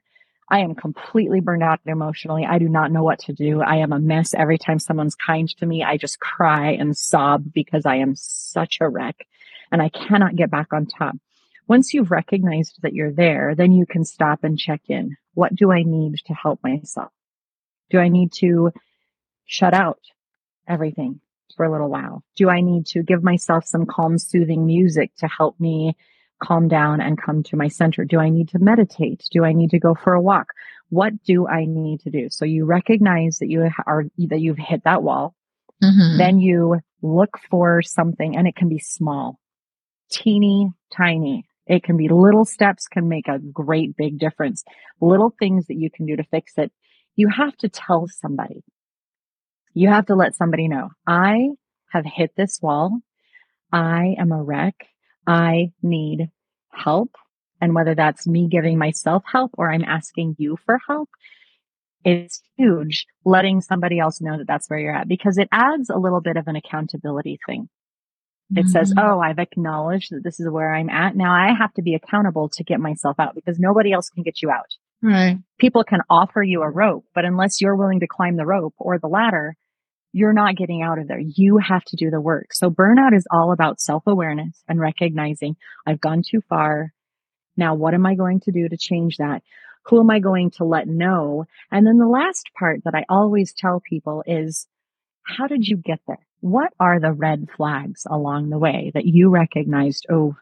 I 0.51 0.61
am 0.61 0.75
completely 0.75 1.40
burned 1.40 1.62
out 1.62 1.81
emotionally. 1.85 2.47
I 2.47 2.59
do 2.59 2.68
not 2.68 2.90
know 2.90 3.03
what 3.03 3.18
to 3.21 3.35
do. 3.35 3.61
I 3.61 3.77
am 3.77 3.92
a 3.92 3.99
mess. 3.99 4.33
Every 4.33 4.57
time 4.57 4.79
someone's 4.79 5.14
kind 5.14 5.49
to 5.59 5.66
me, 5.66 5.85
I 5.85 5.99
just 5.99 6.21
cry 6.21 6.71
and 6.71 6.97
sob 6.97 7.53
because 7.53 7.85
I 7.85 7.97
am 7.97 8.14
such 8.16 8.79
a 8.81 8.88
wreck 8.88 9.27
and 9.71 9.83
I 9.83 9.90
cannot 9.90 10.37
get 10.37 10.51
back 10.51 10.73
on 10.73 10.87
top. 10.87 11.16
Once 11.68 11.92
you've 11.92 12.11
recognized 12.11 12.81
that 12.83 12.94
you're 12.94 13.12
there, 13.12 13.54
then 13.54 13.72
you 13.72 13.87
can 13.87 14.04
stop 14.04 14.42
and 14.42 14.59
check 14.59 14.81
in. 14.88 15.16
What 15.35 15.54
do 15.54 15.70
I 15.70 15.83
need 15.83 16.16
to 16.26 16.35
help 16.35 16.61
myself? 16.62 17.12
Do 17.90 17.98
I 17.98 18.09
need 18.09 18.33
to 18.35 18.72
shut 19.46 19.74
out 19.74 20.00
everything? 20.66 21.20
for 21.57 21.64
a 21.64 21.72
little 21.72 21.88
while? 21.88 22.22
Do 22.37 22.48
I 22.48 22.61
need 22.61 22.87
to 22.88 23.02
give 23.02 23.22
myself 23.22 23.66
some 23.66 23.85
calm, 23.87 24.16
soothing 24.18 24.64
music 24.66 25.11
to 25.16 25.26
help 25.26 25.59
me 25.59 25.96
calm 26.42 26.68
down 26.68 27.00
and 27.00 27.20
come 27.20 27.42
to 27.44 27.57
my 27.57 27.68
center? 27.68 28.04
Do 28.04 28.20
I 28.20 28.28
need 28.28 28.50
to 28.50 28.59
meditate? 28.59 29.24
Do 29.33 29.44
I 29.44 29.52
need 29.52 29.70
to 29.70 29.78
go 29.78 29.94
for 29.94 30.12
a 30.12 30.20
walk? 30.20 30.48
What 30.90 31.22
do 31.24 31.48
I 31.48 31.64
need 31.64 32.00
to 32.00 32.11
do? 32.11 32.28
So 32.31 32.44
you 32.44 32.64
recognize 32.64 33.38
that 33.38 33.48
you 33.48 33.68
are, 33.87 34.04
that 34.18 34.40
you've 34.40 34.59
hit 34.59 34.85
that 34.85 35.02
wall. 35.02 35.35
Mhm. 35.83 36.18
Then 36.18 36.38
you 36.38 36.81
look 37.02 37.38
for 37.50 37.83
something 37.83 38.37
and 38.37 38.46
it 38.46 38.54
can 38.54 38.68
be 38.68 38.78
small, 38.78 39.38
teeny 40.11 40.70
tiny. 40.92 41.47
It 41.68 41.85
can 41.85 41.96
be 41.96 42.09
little 42.09 42.44
steps 42.44 42.88
can 42.88 43.09
make 43.09 43.28
a 43.28 43.38
great 43.38 43.96
big 43.96 44.18
difference. 44.18 44.64
Little 45.00 45.33
things 45.38 45.66
that 45.66 45.76
you 45.76 45.90
can 45.90 46.07
do 46.07 46.16
to 46.16 46.24
fix 46.24 46.54
it. 46.57 46.72
You 47.14 47.28
have 47.28 47.57
to 47.59 47.68
tell 47.68 48.07
somebody. 48.09 48.64
You 49.74 49.88
have 49.88 50.07
to 50.07 50.14
let 50.14 50.35
somebody 50.35 50.66
know. 50.66 50.88
I 51.07 51.50
have 51.92 52.04
hit 52.04 52.33
this 52.37 52.59
wall. 52.62 53.00
I 53.70 54.16
am 54.18 54.33
a 54.33 54.42
wreck. 54.42 54.74
I 55.26 55.72
need 55.83 56.31
help. 56.72 57.14
And 57.61 57.74
whether 57.74 57.94
that's 57.94 58.26
me 58.26 58.48
giving 58.48 58.78
myself 58.78 59.24
help 59.31 59.52
or 59.59 59.70
I'm 59.70 59.85
asking 59.85 60.37
you 60.38 60.57
for 60.64 60.78
help, 60.87 61.11
it's 62.04 62.40
huge 62.57 63.07
letting 63.24 63.61
somebody 63.61 63.98
else 63.98 64.20
know 64.20 64.38
that 64.38 64.46
that's 64.46 64.70
where 64.70 64.78
you're 64.78 64.94
at 64.94 65.09
because 65.09 65.37
it 65.37 65.48
adds 65.52 65.90
a 65.90 65.98
little 65.98 66.20
bit 66.20 66.37
of 66.37 66.46
an 66.46 66.57
accountability 66.57 67.38
thing. 67.46 67.68
It 68.56 68.66
says, 68.68 68.94
Mhm. 68.94 69.02
Oh, 69.04 69.20
I've 69.20 69.38
acknowledged 69.38 70.11
that 70.11 70.24
this 70.24 70.40
is 70.40 70.48
where 70.50 70.74
I'm 70.74 70.88
at. 70.88 71.14
Now 71.16 71.32
I 71.32 71.52
have 71.54 71.72
to 71.74 71.82
be 71.82 71.94
accountable 71.94 72.48
to 72.50 72.64
get 72.64 72.80
myself 72.80 73.20
out 73.20 73.34
because 73.34 73.58
nobody 73.58 73.92
else 73.92 74.08
can 74.08 74.22
get 74.22 74.40
you 74.40 74.50
out. 74.50 74.74
Right. 75.02 75.38
People 75.58 75.84
can 75.84 76.00
offer 76.08 76.42
you 76.42 76.62
a 76.62 76.70
rope, 76.70 77.04
but 77.14 77.24
unless 77.24 77.61
you're 77.61 77.76
willing 77.76 78.00
to 78.00 78.06
climb 78.06 78.37
the 78.37 78.46
rope 78.46 78.74
or 78.78 78.98
the 78.98 79.06
ladder, 79.08 79.54
you're 80.12 80.32
not 80.32 80.56
getting 80.56 80.82
out 80.82 80.98
of 80.98 81.06
there. 81.08 81.20
You 81.20 81.58
have 81.58 81.84
to 81.84 81.96
do 81.96 82.11
the 82.11 82.20
work. 82.20 82.54
So 82.54 82.70
burnout 82.70 83.14
is 83.14 83.26
all 83.30 83.52
about 83.52 83.80
self 83.80 84.04
awareness 84.06 84.62
and 84.66 84.80
recognizing 84.80 85.56
I've 85.87 86.00
gone 86.00 86.22
too 86.28 86.40
far. 86.48 86.92
Now, 87.56 87.74
what 87.74 87.92
am 87.92 88.06
I 88.06 88.14
going 88.14 88.40
to 88.40 88.52
do 88.52 88.68
to 88.68 88.76
change 88.78 89.18
that? 89.18 89.42
Who 89.87 90.00
am 90.00 90.11
I 90.11 90.20
going 90.20 90.50
to 90.52 90.64
let 90.64 90.88
know? 90.88 91.44
And 91.70 91.87
then 91.87 91.98
the 91.98 92.06
last 92.06 92.50
part 92.58 92.84
that 92.84 92.94
I 92.94 93.04
always 93.08 93.52
tell 93.52 93.80
people 93.80 94.22
is, 94.26 94.66
how 95.22 95.46
did 95.46 95.66
you 95.66 95.76
get 95.76 96.00
there? 96.06 96.26
What 96.40 96.72
are 96.79 97.01
the 97.01 97.12
red 97.12 97.48
flags 97.57 98.07
along 98.09 98.51
the 98.51 98.59
way 98.59 98.92
that 98.94 99.07
you 99.07 99.31
recognized? 99.31 100.07
Oh, 100.11 100.37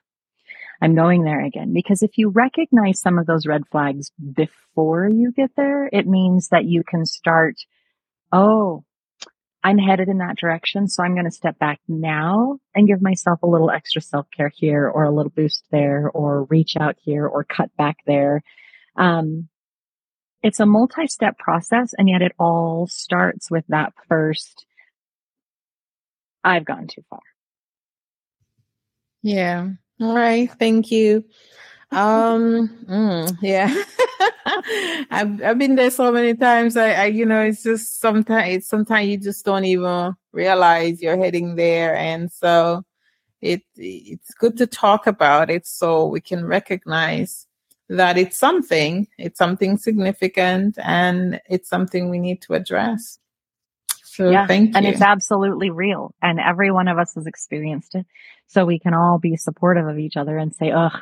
I'm 0.80 0.94
going 0.94 1.22
there 1.22 1.44
again. 1.44 1.72
Because 1.72 2.02
if 2.02 2.18
you 2.18 2.28
recognize 2.28 3.00
some 3.00 3.18
of 3.18 3.26
those 3.26 3.46
red 3.46 3.62
flags 3.70 4.10
before 4.34 5.08
you 5.08 5.32
get 5.32 5.50
there, 5.56 5.88
it 5.92 6.06
means 6.06 6.48
that 6.48 6.66
you 6.66 6.82
can 6.84 7.06
start, 7.06 7.56
oh, 8.32 8.84
I'm 9.64 9.78
headed 9.78 10.08
in 10.08 10.18
that 10.18 10.36
direction. 10.36 10.86
So 10.86 11.02
I'm 11.02 11.14
going 11.14 11.24
to 11.24 11.30
step 11.30 11.58
back 11.58 11.80
now 11.88 12.58
and 12.74 12.86
give 12.86 13.02
myself 13.02 13.42
a 13.42 13.48
little 13.48 13.70
extra 13.70 14.00
self 14.00 14.26
care 14.36 14.52
here 14.54 14.88
or 14.88 15.04
a 15.04 15.10
little 15.10 15.32
boost 15.34 15.64
there 15.70 16.10
or 16.12 16.44
reach 16.44 16.76
out 16.78 16.96
here 17.02 17.26
or 17.26 17.42
cut 17.42 17.74
back 17.76 17.96
there. 18.06 18.42
Um, 18.96 19.48
it's 20.42 20.60
a 20.60 20.66
multi-step 20.66 21.38
process 21.38 21.92
and 21.98 22.08
yet 22.08 22.22
it 22.22 22.32
all 22.38 22.86
starts 22.86 23.50
with 23.50 23.64
that 23.68 23.92
first, 24.08 24.65
I've 26.46 26.64
gone 26.64 26.86
too 26.86 27.02
far. 27.10 27.20
Yeah. 29.22 29.70
All 30.00 30.14
right. 30.14 30.48
Thank 30.58 30.92
you. 30.92 31.24
Um, 31.90 32.68
mm, 32.88 33.36
yeah. 33.42 33.66
I've, 35.10 35.42
I've 35.42 35.58
been 35.58 35.74
there 35.74 35.90
so 35.90 36.12
many 36.12 36.34
times. 36.34 36.76
I, 36.76 36.92
I, 36.92 37.04
you 37.06 37.26
know, 37.26 37.42
it's 37.42 37.64
just 37.64 38.00
sometimes, 38.00 38.68
sometimes 38.68 39.08
you 39.08 39.16
just 39.18 39.44
don't 39.44 39.64
even 39.64 40.14
realize 40.32 41.02
you're 41.02 41.18
heading 41.18 41.56
there. 41.56 41.96
And 41.96 42.30
so 42.30 42.84
it, 43.40 43.62
it's 43.74 44.32
good 44.34 44.56
to 44.58 44.66
talk 44.68 45.08
about 45.08 45.50
it 45.50 45.66
so 45.66 46.06
we 46.06 46.20
can 46.20 46.44
recognize 46.44 47.48
that 47.88 48.16
it's 48.16 48.38
something, 48.38 49.08
it's 49.18 49.38
something 49.38 49.78
significant 49.78 50.78
and 50.82 51.40
it's 51.50 51.68
something 51.68 52.08
we 52.08 52.20
need 52.20 52.40
to 52.42 52.54
address. 52.54 53.18
So 54.16 54.46
thank 54.46 54.70
you. 54.70 54.76
And 54.76 54.86
it's 54.86 55.02
absolutely 55.02 55.70
real. 55.70 56.14
And 56.22 56.40
every 56.40 56.70
one 56.70 56.88
of 56.88 56.98
us 56.98 57.14
has 57.14 57.26
experienced 57.26 57.94
it. 57.94 58.06
So 58.48 58.64
we 58.64 58.78
can 58.78 58.94
all 58.94 59.18
be 59.18 59.36
supportive 59.36 59.86
of 59.86 59.98
each 59.98 60.16
other 60.16 60.36
and 60.38 60.54
say, 60.54 60.70
ugh, 60.70 60.98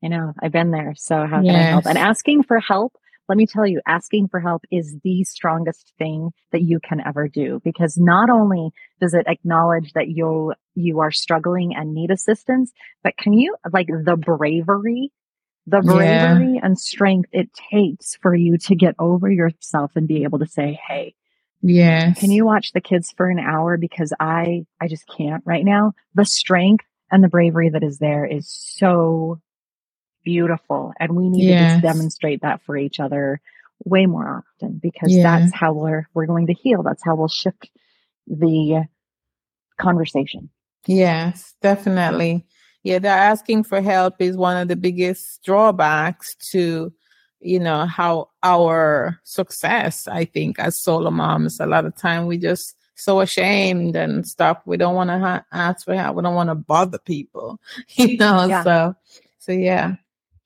you 0.00 0.08
know, 0.08 0.32
I've 0.42 0.52
been 0.52 0.70
there. 0.70 0.94
So 0.96 1.26
how 1.26 1.42
can 1.42 1.56
I 1.56 1.62
help? 1.70 1.86
And 1.86 1.98
asking 1.98 2.42
for 2.44 2.58
help, 2.60 2.94
let 3.28 3.38
me 3.38 3.46
tell 3.46 3.66
you, 3.66 3.80
asking 3.86 4.28
for 4.28 4.40
help 4.40 4.62
is 4.70 4.96
the 5.04 5.24
strongest 5.24 5.92
thing 5.96 6.30
that 6.50 6.62
you 6.62 6.80
can 6.80 7.00
ever 7.06 7.28
do 7.28 7.60
because 7.64 7.96
not 7.96 8.28
only 8.30 8.70
does 9.00 9.14
it 9.14 9.26
acknowledge 9.28 9.92
that 9.92 10.08
you, 10.08 10.52
you 10.74 11.00
are 11.00 11.12
struggling 11.12 11.74
and 11.74 11.94
need 11.94 12.10
assistance, 12.10 12.72
but 13.02 13.16
can 13.16 13.32
you 13.32 13.54
like 13.72 13.86
the 13.86 14.16
bravery, 14.16 15.12
the 15.66 15.80
Yeah. 15.84 15.84
bravery 15.84 16.60
and 16.62 16.78
strength 16.78 17.28
it 17.32 17.50
takes 17.70 18.16
for 18.20 18.34
you 18.34 18.58
to 18.58 18.74
get 18.74 18.96
over 18.98 19.30
yourself 19.30 19.92
and 19.94 20.08
be 20.08 20.24
able 20.24 20.40
to 20.40 20.46
say, 20.46 20.78
Hey, 20.88 21.14
yes. 21.62 22.18
can 22.18 22.30
you 22.30 22.44
watch 22.44 22.72
the 22.72 22.80
kids 22.80 23.12
for 23.16 23.28
an 23.28 23.38
hour 23.38 23.76
because 23.76 24.12
I 24.20 24.66
I 24.80 24.88
just 24.88 25.04
can't 25.08 25.42
right 25.46 25.64
now. 25.64 25.92
The 26.14 26.24
strength 26.24 26.84
and 27.10 27.22
the 27.22 27.28
bravery 27.28 27.68
that 27.70 27.82
is 27.82 27.98
there 27.98 28.24
is 28.26 28.48
so 28.48 29.40
beautiful 30.24 30.92
and 31.00 31.16
we 31.16 31.28
need 31.28 31.46
to 31.48 31.58
just 31.58 31.82
demonstrate 31.82 32.42
that 32.42 32.62
for 32.62 32.76
each 32.76 33.00
other 33.00 33.40
way 33.84 34.06
more 34.06 34.44
often 34.60 34.78
because 34.82 35.12
Yeah. 35.12 35.22
that's 35.40 35.52
how 35.54 35.72
we're 35.72 36.06
we're 36.14 36.26
going 36.26 36.46
to 36.46 36.54
heal. 36.54 36.82
That's 36.82 37.02
how 37.04 37.16
we'll 37.16 37.28
shift 37.28 37.70
the 38.28 38.84
conversation. 39.78 40.50
Yes, 40.86 41.54
definitely. 41.60 42.46
Yeah, 42.84 42.98
the 42.98 43.08
asking 43.08 43.64
for 43.64 43.80
help 43.80 44.14
is 44.20 44.36
one 44.36 44.56
of 44.56 44.68
the 44.68 44.76
biggest 44.76 45.44
drawbacks 45.44 46.34
to, 46.50 46.92
you 47.42 47.58
know, 47.60 47.86
how 47.86 48.28
our 48.42 49.18
success, 49.24 50.06
I 50.08 50.24
think, 50.24 50.58
as 50.58 50.78
solo 50.80 51.10
moms, 51.10 51.60
a 51.60 51.66
lot 51.66 51.84
of 51.84 51.96
time 51.96 52.26
we 52.26 52.38
just 52.38 52.76
so 52.94 53.20
ashamed 53.20 53.96
and 53.96 54.26
stuff. 54.26 54.58
We 54.66 54.76
don't 54.76 54.94
want 54.94 55.10
to 55.10 55.18
ha- 55.18 55.44
ask 55.52 55.84
for 55.84 55.94
help. 55.94 56.16
We 56.16 56.22
don't 56.22 56.34
want 56.34 56.50
to 56.50 56.54
bother 56.54 56.98
people, 56.98 57.58
you 57.96 58.16
know, 58.16 58.44
Yeah. 58.46 58.62
so, 58.62 58.94
so 59.38 59.52
yeah. 59.52 59.96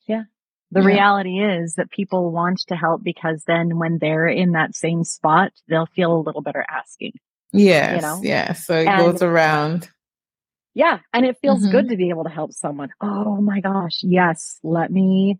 Yeah. 0.06 0.22
The 0.70 0.80
Yeah. 0.80 0.86
reality 0.86 1.38
is 1.40 1.74
that 1.74 1.90
people 1.90 2.30
want 2.30 2.60
to 2.68 2.76
help 2.76 3.02
because 3.02 3.44
then 3.46 3.78
when 3.78 3.98
they're 3.98 4.26
in 4.28 4.52
that 4.52 4.74
same 4.74 5.04
spot, 5.04 5.52
they'll 5.68 5.86
feel 5.86 6.14
a 6.16 6.20
little 6.22 6.40
better 6.42 6.64
asking. 6.68 7.12
Yes, 7.52 8.02
know? 8.02 8.20
yes. 8.22 8.64
So 8.66 8.76
it 8.78 8.86
And- 8.86 9.00
goes 9.12 9.22
around. 9.22 9.90
Yeah. 10.74 10.98
And 11.14 11.24
it 11.24 11.38
feels 11.40 11.66
Mhm. 11.66 11.70
good 11.72 11.88
to 11.88 11.96
be 11.96 12.10
able 12.10 12.24
to 12.24 12.30
help 12.30 12.52
someone. 12.52 12.90
Oh 13.00 13.40
my 13.40 13.60
gosh. 13.60 14.00
Yes. 14.02 14.58
Let 14.62 14.90
me 14.90 15.38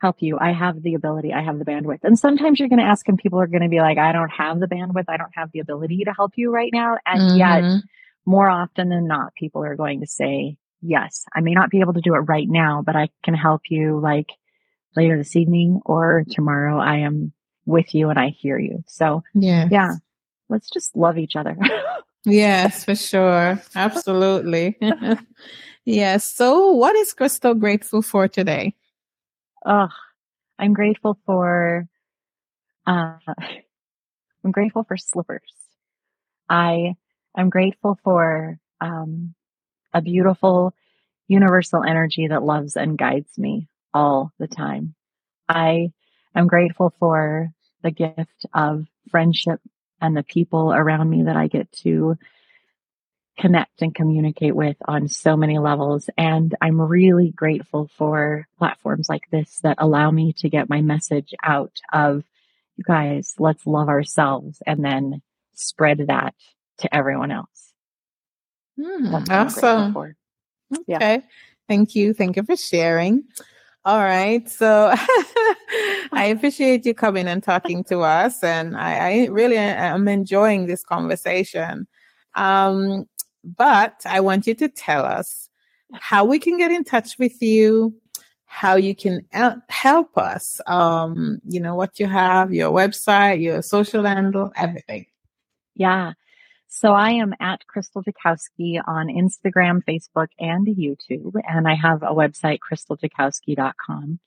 help 0.00 0.16
you. 0.20 0.38
I 0.40 0.52
have 0.52 0.82
the 0.82 0.94
ability. 0.94 1.32
I 1.32 1.42
have 1.42 1.58
the 1.58 1.64
bandwidth. 1.64 2.00
And 2.04 2.18
sometimes 2.18 2.58
you're 2.58 2.68
going 2.68 2.78
to 2.80 2.84
ask 2.84 3.06
and 3.08 3.18
people 3.18 3.40
are 3.40 3.46
going 3.46 3.62
to 3.62 3.68
be 3.68 3.80
like, 3.80 3.98
I 3.98 4.12
don't 4.12 4.30
have 4.30 4.60
the 4.60 4.66
bandwidth. 4.66 5.06
I 5.08 5.16
don't 5.16 5.34
have 5.34 5.50
the 5.52 5.58
ability 5.60 6.04
to 6.04 6.12
help 6.12 6.32
you 6.36 6.50
right 6.52 6.70
now. 6.72 6.98
And 7.06 7.36
yet 7.36 7.64
Mhm. 7.64 7.82
more 8.26 8.48
often 8.48 8.88
than 8.90 9.06
not, 9.06 9.34
people 9.34 9.64
are 9.64 9.74
going 9.76 10.00
to 10.00 10.06
say, 10.06 10.56
yes, 10.82 11.24
I 11.34 11.40
may 11.40 11.52
not 11.52 11.70
be 11.70 11.80
able 11.80 11.94
to 11.94 12.00
do 12.00 12.14
it 12.14 12.20
right 12.20 12.48
now, 12.48 12.82
but 12.84 12.94
I 12.96 13.08
can 13.24 13.34
help 13.34 13.62
you 13.70 13.98
like 13.98 14.30
later 14.96 15.16
this 15.18 15.34
evening 15.36 15.80
or 15.84 16.24
tomorrow. 16.30 16.78
I 16.78 16.98
am 16.98 17.32
with 17.66 17.94
you 17.94 18.08
and 18.10 18.18
I 18.18 18.28
hear 18.28 18.58
you. 18.58 18.84
So 18.86 19.22
Yes. 19.34 19.68
yeah, 19.72 19.94
let's 20.48 20.70
just 20.70 20.96
love 20.96 21.18
each 21.18 21.34
other. 21.36 21.56
Yes, 22.24 22.84
for 22.84 22.94
sure. 22.94 23.60
Absolutely. 23.74 24.76
yes. 25.84 26.24
So, 26.24 26.72
what 26.72 26.94
is 26.96 27.14
Krystal 27.14 27.58
grateful 27.58 28.02
for 28.02 28.28
today? 28.28 28.74
Oh, 29.64 29.88
I'm 30.58 30.72
grateful 30.72 31.18
for, 31.26 31.86
uh, 32.86 33.14
I'm 34.44 34.52
grateful 34.52 34.84
for 34.84 34.96
slippers. 34.96 35.52
I 36.48 36.94
am 37.36 37.50
grateful 37.50 37.98
for, 38.04 38.58
um, 38.80 39.34
a 39.92 40.02
beautiful 40.02 40.74
universal 41.28 41.84
energy 41.84 42.28
that 42.28 42.42
loves 42.42 42.76
and 42.76 42.98
guides 42.98 43.38
me 43.38 43.68
all 43.94 44.32
the 44.38 44.48
time. 44.48 44.94
I 45.48 45.92
am 46.34 46.46
grateful 46.46 46.94
for 46.98 47.50
the 47.82 47.90
gift 47.90 48.46
of 48.54 48.86
friendship 49.10 49.60
and 50.00 50.16
the 50.16 50.22
people 50.22 50.72
around 50.72 51.10
me 51.10 51.24
that 51.24 51.36
I 51.36 51.48
get 51.48 51.70
to 51.84 52.16
connect 53.38 53.80
and 53.80 53.94
communicate 53.94 54.54
with 54.54 54.76
on 54.86 55.08
so 55.08 55.36
many 55.36 55.58
levels. 55.58 56.10
And 56.18 56.54
I'm 56.60 56.80
really 56.80 57.30
grateful 57.30 57.90
for 57.96 58.46
platforms 58.58 59.08
like 59.08 59.22
this 59.30 59.60
that 59.62 59.76
allow 59.78 60.10
me 60.10 60.32
to 60.38 60.48
get 60.48 60.68
my 60.68 60.82
message 60.82 61.34
out 61.42 61.72
of 61.92 62.24
you 62.76 62.84
guys, 62.84 63.34
let's 63.38 63.66
love 63.66 63.88
ourselves 63.88 64.62
and 64.66 64.84
then 64.84 65.20
spread 65.54 66.06
that 66.08 66.34
to 66.78 66.94
everyone 66.94 67.30
else. 67.30 67.72
That's 68.76 69.28
what 69.28 69.30
I'm 69.30 69.46
grateful 69.46 69.68
awesome. 69.68 69.92
for. 69.92 70.16
Yeah. 70.86 70.96
Okay. 70.96 71.22
Thank 71.68 71.94
you. 71.94 72.14
Thank 72.14 72.36
you 72.36 72.44
for 72.44 72.56
sharing. 72.56 73.24
All 73.84 73.98
right. 73.98 74.48
So 74.48 74.92
I 76.12 76.32
appreciate 76.34 76.86
you 76.86 76.94
coming 76.94 77.26
and 77.26 77.42
talking 77.42 77.84
to 77.84 78.00
us. 78.00 78.44
And 78.44 78.76
I, 78.76 79.24
I 79.24 79.26
really 79.26 79.56
am 79.56 80.08
enjoying 80.08 80.66
this 80.66 80.84
conversation. 80.84 81.86
Um, 82.34 83.06
but 83.56 84.02
I 84.04 84.20
want 84.20 84.46
you 84.46 84.54
to 84.56 84.68
tell 84.68 85.04
us 85.04 85.48
how 85.94 86.24
we 86.24 86.38
can 86.38 86.58
get 86.58 86.70
in 86.70 86.84
touch 86.84 87.18
with 87.18 87.40
you, 87.42 87.94
how 88.44 88.76
you 88.76 88.94
can 88.94 89.26
help 89.68 90.16
us. 90.18 90.60
Um, 90.66 91.40
you 91.44 91.60
know, 91.60 91.74
what 91.74 91.98
you 91.98 92.06
have, 92.06 92.52
your 92.52 92.72
website, 92.72 93.42
your 93.42 93.62
social 93.62 94.04
handle, 94.04 94.52
everything. 94.56 95.06
Yeah. 95.74 96.12
So 96.68 96.92
I 96.92 97.10
am 97.12 97.34
at 97.40 97.62
Krystal 97.74 98.04
Jakosky 98.04 98.80
on 98.86 99.08
Instagram, 99.08 99.82
Facebook, 99.84 100.28
and 100.38 100.66
YouTube. 100.66 101.40
And 101.48 101.66
I 101.66 101.74
have 101.74 102.02
a 102.02 102.14
website, 102.14 102.58
krystaljakosky.com. 102.70 104.18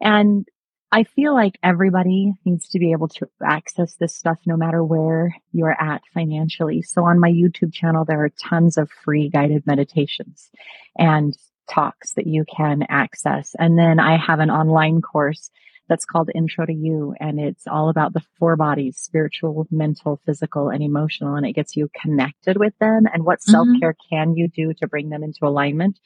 And 0.00 0.48
I 0.92 1.04
feel 1.04 1.34
like 1.34 1.56
everybody 1.62 2.32
needs 2.44 2.68
to 2.70 2.80
be 2.80 2.90
able 2.92 3.08
to 3.08 3.28
access 3.44 3.94
this 3.94 4.16
stuff 4.16 4.38
no 4.44 4.56
matter 4.56 4.82
where 4.82 5.36
you're 5.52 5.70
at 5.70 6.02
financially. 6.12 6.82
So 6.82 7.04
on 7.04 7.20
my 7.20 7.30
YouTube 7.30 7.72
channel, 7.72 8.04
there 8.04 8.24
are 8.24 8.30
tons 8.30 8.76
of 8.76 8.90
free 9.04 9.28
guided 9.28 9.66
meditations 9.66 10.50
and 10.98 11.36
talks 11.68 12.14
that 12.14 12.26
you 12.26 12.44
can 12.44 12.84
access. 12.88 13.54
And 13.56 13.78
then 13.78 14.00
I 14.00 14.16
have 14.16 14.40
an 14.40 14.50
online 14.50 15.00
course 15.00 15.50
that's 15.88 16.04
called 16.04 16.30
Intro 16.34 16.66
to 16.66 16.72
You. 16.72 17.14
And 17.20 17.38
it's 17.38 17.66
all 17.68 17.88
about 17.88 18.12
the 18.12 18.22
four 18.38 18.56
bodies, 18.56 18.96
spiritual, 18.96 19.68
mental, 19.70 20.20
physical, 20.26 20.70
and 20.70 20.82
emotional. 20.82 21.36
And 21.36 21.46
it 21.46 21.52
gets 21.52 21.76
you 21.76 21.88
connected 22.00 22.56
with 22.58 22.72
them 22.80 23.04
and 23.12 23.24
what 23.24 23.38
mm-hmm. 23.40 23.50
self 23.52 23.68
care 23.80 23.96
can 24.10 24.36
you 24.36 24.48
do 24.48 24.72
to 24.74 24.88
bring 24.88 25.10
them 25.10 25.22
into 25.22 25.46
alignment. 25.46 26.00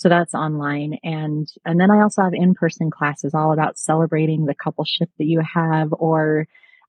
So 0.00 0.08
that's 0.08 0.32
online. 0.32 0.96
And, 1.02 1.46
and 1.66 1.78
then 1.78 1.90
I 1.90 2.00
also 2.00 2.22
have 2.22 2.32
in-person 2.32 2.90
classes 2.90 3.34
all 3.34 3.52
about 3.52 3.78
celebrating 3.78 4.46
the 4.46 4.54
coupleship 4.54 5.10
that 5.18 5.26
you 5.26 5.42
have 5.42 5.92
or 5.92 6.46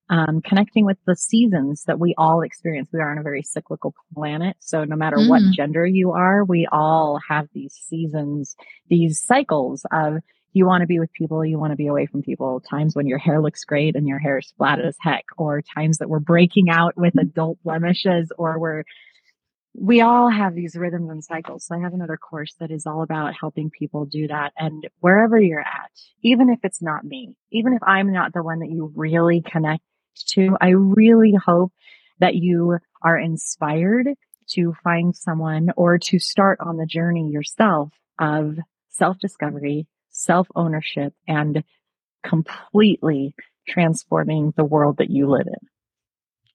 um, 0.09 0.39
connecting 0.41 0.85
with 0.85 0.97
the 1.05 1.17
seasons 1.17 1.83
that 1.87 1.99
we 1.99 2.15
all 2.17 2.41
experience. 2.41 2.87
We 2.93 3.01
are 3.01 3.11
on 3.11 3.17
a 3.17 3.21
very 3.21 3.43
cyclical 3.43 3.93
planet. 4.13 4.55
So 4.59 4.85
no 4.85 4.95
matter 4.95 5.17
mm. 5.17 5.27
what 5.27 5.41
gender 5.53 5.85
you 5.85 6.13
are, 6.13 6.45
we 6.45 6.69
all 6.71 7.19
have 7.27 7.49
these 7.53 7.73
seasons, 7.73 8.55
these 8.89 9.21
cycles 9.21 9.85
of 9.91 10.19
you 10.53 10.65
want 10.65 10.79
to 10.79 10.87
be 10.87 10.99
with 10.99 11.11
people, 11.11 11.43
you 11.43 11.59
want 11.59 11.71
to 11.71 11.77
be 11.77 11.87
away 11.87 12.05
from 12.05 12.21
people. 12.21 12.61
Times 12.61 12.95
when 12.95 13.07
your 13.07 13.17
hair 13.17 13.41
looks 13.41 13.65
great 13.65 13.97
and 13.97 14.07
your 14.07 14.19
hair 14.19 14.37
is 14.37 14.53
flat 14.57 14.79
as 14.79 14.95
heck, 15.01 15.25
or 15.37 15.61
times 15.61 15.97
that 15.97 16.09
we're 16.09 16.19
breaking 16.19 16.69
out 16.69 16.93
with 16.95 17.13
adult 17.19 17.57
blemishes, 17.65 18.31
or 18.37 18.57
we're 18.57 18.83
we 19.73 20.01
all 20.01 20.29
have 20.29 20.53
these 20.53 20.75
rhythms 20.75 21.09
and 21.09 21.23
cycles. 21.23 21.65
So 21.65 21.75
I 21.75 21.79
have 21.79 21.93
another 21.93 22.17
course 22.17 22.55
that 22.59 22.71
is 22.71 22.85
all 22.85 23.03
about 23.03 23.33
helping 23.39 23.69
people 23.69 24.05
do 24.05 24.27
that. 24.27 24.51
And 24.57 24.87
wherever 24.99 25.39
you're 25.39 25.61
at, 25.61 25.91
even 26.23 26.49
if 26.49 26.59
it's 26.63 26.81
not 26.81 27.05
me, 27.05 27.35
even 27.51 27.73
if 27.73 27.81
I'm 27.81 28.11
not 28.11 28.33
the 28.33 28.43
one 28.43 28.59
that 28.59 28.69
you 28.69 28.91
really 28.95 29.41
connect 29.41 29.83
to, 30.29 30.57
I 30.59 30.69
really 30.69 31.33
hope 31.33 31.71
that 32.19 32.35
you 32.35 32.79
are 33.01 33.17
inspired 33.17 34.09
to 34.49 34.73
find 34.83 35.15
someone 35.15 35.69
or 35.77 35.97
to 35.97 36.19
start 36.19 36.59
on 36.61 36.77
the 36.77 36.85
journey 36.85 37.29
yourself 37.31 37.93
of 38.19 38.57
self 38.89 39.19
discovery, 39.19 39.87
self 40.09 40.47
ownership, 40.53 41.13
and 41.27 41.63
completely 42.23 43.33
transforming 43.67 44.53
the 44.57 44.65
world 44.65 44.97
that 44.97 45.09
you 45.09 45.29
live 45.29 45.47
in. 45.47 45.70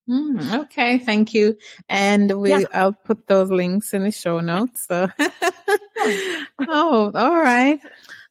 Mm, 0.08 0.60
okay, 0.64 0.98
thank 0.98 1.34
you. 1.34 1.56
And 1.88 2.40
we 2.40 2.50
yeah. 2.50 2.66
I'll 2.72 2.92
put 2.92 3.26
those 3.26 3.50
links 3.50 3.92
in 3.92 4.04
the 4.04 4.12
show 4.12 4.40
notes. 4.40 4.86
So 4.86 5.08
Oh, 6.68 7.10
all 7.14 7.36
right. 7.36 7.80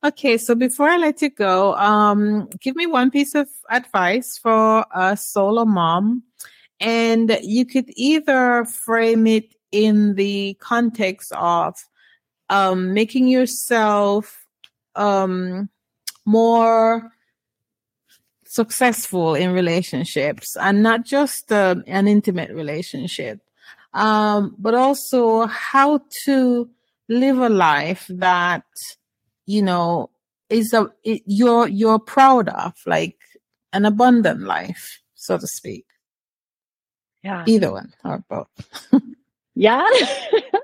Okay, 0.04 0.38
so 0.38 0.56
before 0.56 0.88
I 0.88 0.98
let 0.98 1.22
you 1.22 1.30
go, 1.30 1.76
um, 1.76 2.48
give 2.62 2.76
me 2.76 2.86
one 2.86 3.12
piece 3.12 3.36
of 3.36 3.50
advice 3.70 4.38
for 4.38 4.86
a 4.94 5.18
solo 5.18 5.66
mom. 5.66 6.24
And 6.80 7.38
you 7.42 7.66
could 7.66 7.90
either 7.96 8.66
frame 8.66 9.28
it 9.28 9.56
in 9.72 10.16
the 10.16 10.56
context 10.60 11.32
of 11.34 11.76
um, 12.50 12.94
making 12.94 13.28
yourself 13.28 14.46
um, 14.96 15.70
more 16.26 17.12
successful 18.56 19.36
in 19.36 19.52
relationships 19.52 20.56
and 20.56 20.82
not 20.82 21.06
just 21.06 21.52
uh, 21.52 21.76
an 21.88 22.08
intimate 22.08 22.52
relationship, 22.52 23.40
um, 23.94 24.56
but 24.58 24.74
also 24.74 25.46
how 25.46 26.00
to 26.24 26.70
live 27.10 27.38
a 27.38 27.50
life 27.50 28.06
that, 28.10 28.64
you 29.46 29.62
know, 29.62 30.10
is 30.50 30.74
a, 30.74 30.90
it, 31.04 31.22
you're, 31.26 31.68
you're 31.68 32.00
proud 32.00 32.48
of, 32.50 32.74
like 32.86 33.18
an 33.74 33.86
abundant 33.86 34.42
life, 34.42 35.02
so 35.16 35.38
to 35.38 35.48
speak. 35.48 35.86
Yeah. 37.24 37.44
Either 37.48 37.72
one 37.72 37.94
or 38.04 38.24
both. 38.30 38.48
yeah. 39.56 39.86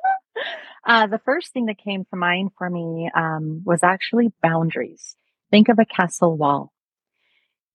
uh, 0.85 1.07
the 1.07 1.19
first 1.25 1.51
thing 1.51 1.65
that 1.65 1.77
came 1.77 2.05
to 2.05 2.15
mind 2.15 2.51
for 2.57 2.69
me 2.69 3.09
um, 3.15 3.63
was 3.65 3.83
actually 3.83 4.31
boundaries. 4.41 5.15
Think 5.49 5.67
of 5.67 5.79
a 5.79 5.85
castle 5.85 6.37
wall. 6.37 6.71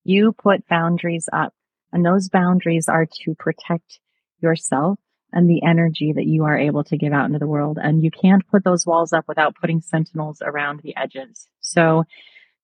You 0.06 0.32
put 0.32 0.68
boundaries 0.68 1.28
up 1.32 1.52
and 1.92 2.06
those 2.06 2.28
boundaries 2.28 2.88
are 2.88 3.06
to 3.24 3.34
protect 3.34 3.98
yourself 4.40 5.00
and 5.32 5.50
the 5.50 5.64
energy 5.64 6.12
that 6.12 6.26
you 6.26 6.44
are 6.44 6.56
able 6.56 6.84
to 6.84 6.96
give 6.96 7.12
out 7.12 7.26
into 7.26 7.40
the 7.40 7.46
world. 7.48 7.76
And 7.82 8.04
you 8.04 8.12
can't 8.12 8.46
put 8.46 8.62
those 8.62 8.86
walls 8.86 9.12
up 9.12 9.24
without 9.26 9.56
putting 9.56 9.80
sentinels 9.80 10.40
around 10.44 10.78
the 10.80 10.94
edges. 10.96 11.48
So 11.60 12.04